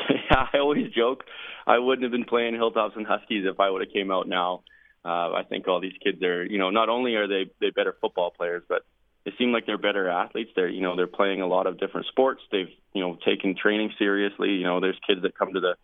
[0.08, 1.24] yeah, I always joke
[1.68, 4.62] I wouldn't have been playing Hilltops and Huskies if I would have came out now.
[5.04, 7.94] Uh, I think all these kids are, you know, not only are they they better
[8.00, 8.82] football players, but
[9.24, 10.50] they seem like they're better athletes.
[10.56, 12.40] They're, you know, they're playing a lot of different sports.
[12.50, 14.50] They've, you know, taken training seriously.
[14.50, 15.76] You know, there's kids that come to the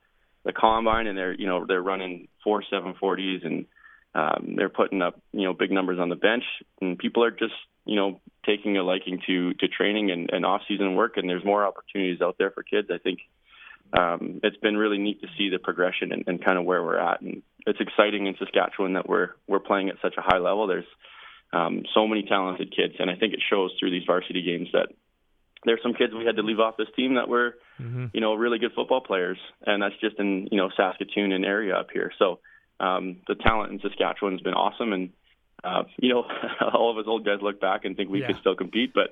[0.44, 3.66] the combine and they're, you know, they're running four seven forties and
[4.14, 6.44] um, they're putting up, you know, big numbers on the bench.
[6.80, 7.54] And people are just,
[7.84, 11.16] you know, taking a liking to to training and, and off season work.
[11.16, 12.88] And there's more opportunities out there for kids.
[12.90, 13.20] I think
[13.96, 16.98] um, it's been really neat to see the progression and, and kind of where we're
[16.98, 17.20] at.
[17.20, 20.66] And it's exciting in Saskatchewan that we're we're playing at such a high level.
[20.66, 20.84] There's
[21.52, 24.88] um, so many talented kids, and I think it shows through these varsity games that
[25.64, 28.06] there's some kids we had to leave off this team that were, mm-hmm.
[28.12, 31.74] you know, really good football players, and that's just in you know Saskatoon and area
[31.74, 32.10] up here.
[32.18, 32.40] So
[32.80, 35.10] um, the talent in Saskatchewan has been awesome, and
[35.64, 36.24] uh, you know,
[36.74, 38.28] all of us old guys look back and think we yeah.
[38.28, 39.10] could still compete, but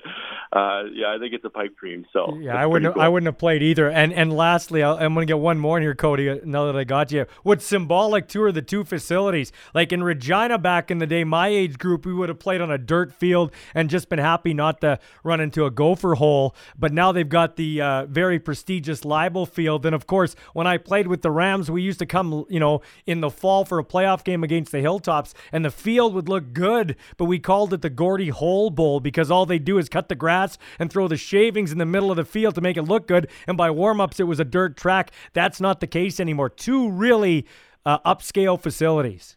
[0.56, 2.04] uh, yeah, I think it's a pipe dream.
[2.12, 3.02] So yeah, I wouldn't, cool.
[3.02, 3.90] I wouldn't have played either.
[3.90, 6.28] And and lastly, i am going to get one more in here, Cody.
[6.28, 9.52] Uh, now that I got you, what's symbolic too are the two facilities.
[9.74, 12.70] Like in Regina back in the day, my age group, we would have played on
[12.70, 16.54] a dirt field and just been happy not to run into a gopher hole.
[16.78, 19.86] But now they've got the uh, very prestigious Leibel Field.
[19.86, 22.82] And of course, when I played with the Rams, we used to come, you know,
[23.06, 26.41] in the fall for a playoff game against the Hilltops, and the field would look
[26.42, 30.08] good, but we called it the Gordie Hole Bowl because all they do is cut
[30.08, 32.82] the grass and throw the shavings in the middle of the field to make it
[32.82, 33.28] look good.
[33.46, 35.12] And by warm ups, it was a dirt track.
[35.32, 36.50] That's not the case anymore.
[36.50, 37.46] Two really
[37.86, 39.36] uh, upscale facilities.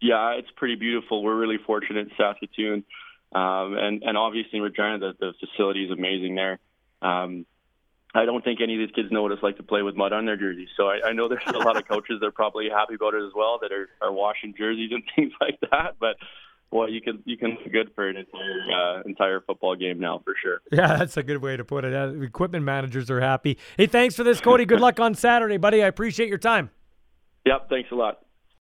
[0.00, 1.22] Yeah, it's pretty beautiful.
[1.22, 2.84] We're really fortunate in Saskatoon.
[3.32, 6.58] Um, and, and obviously in Regina, the, the facility is amazing there.
[7.02, 7.46] Um,
[8.14, 10.12] I don't think any of these kids know what it's like to play with mud
[10.12, 10.68] on their jerseys.
[10.76, 13.22] So I, I know there's a lot of coaches that are probably happy about it
[13.24, 15.96] as well that are, are washing jerseys and things like that.
[16.00, 16.16] But
[16.72, 20.20] well, you can you can look good for an entire uh, entire football game now
[20.24, 20.60] for sure.
[20.72, 21.94] Yeah, that's a good way to put it.
[21.94, 23.58] Uh, equipment managers are happy.
[23.76, 24.64] Hey, thanks for this, Cody.
[24.64, 25.82] Good luck on Saturday, buddy.
[25.82, 26.70] I appreciate your time.
[27.46, 28.20] Yep, thanks a lot.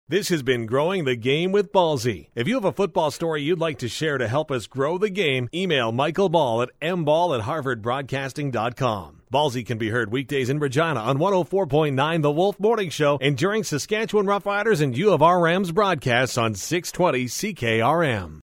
[0.09, 2.27] This has been Growing the Game with Ballsy.
[2.35, 5.09] If you have a football story you'd like to share to help us grow the
[5.09, 9.22] game, email Michael Ball at mball at harvardbroadcasting.com.
[9.33, 13.63] Ballsy can be heard weekdays in Regina on 104.9 The Wolf Morning Show and during
[13.63, 18.41] Saskatchewan Roughriders and U of R Rams broadcasts on 620 CKRM.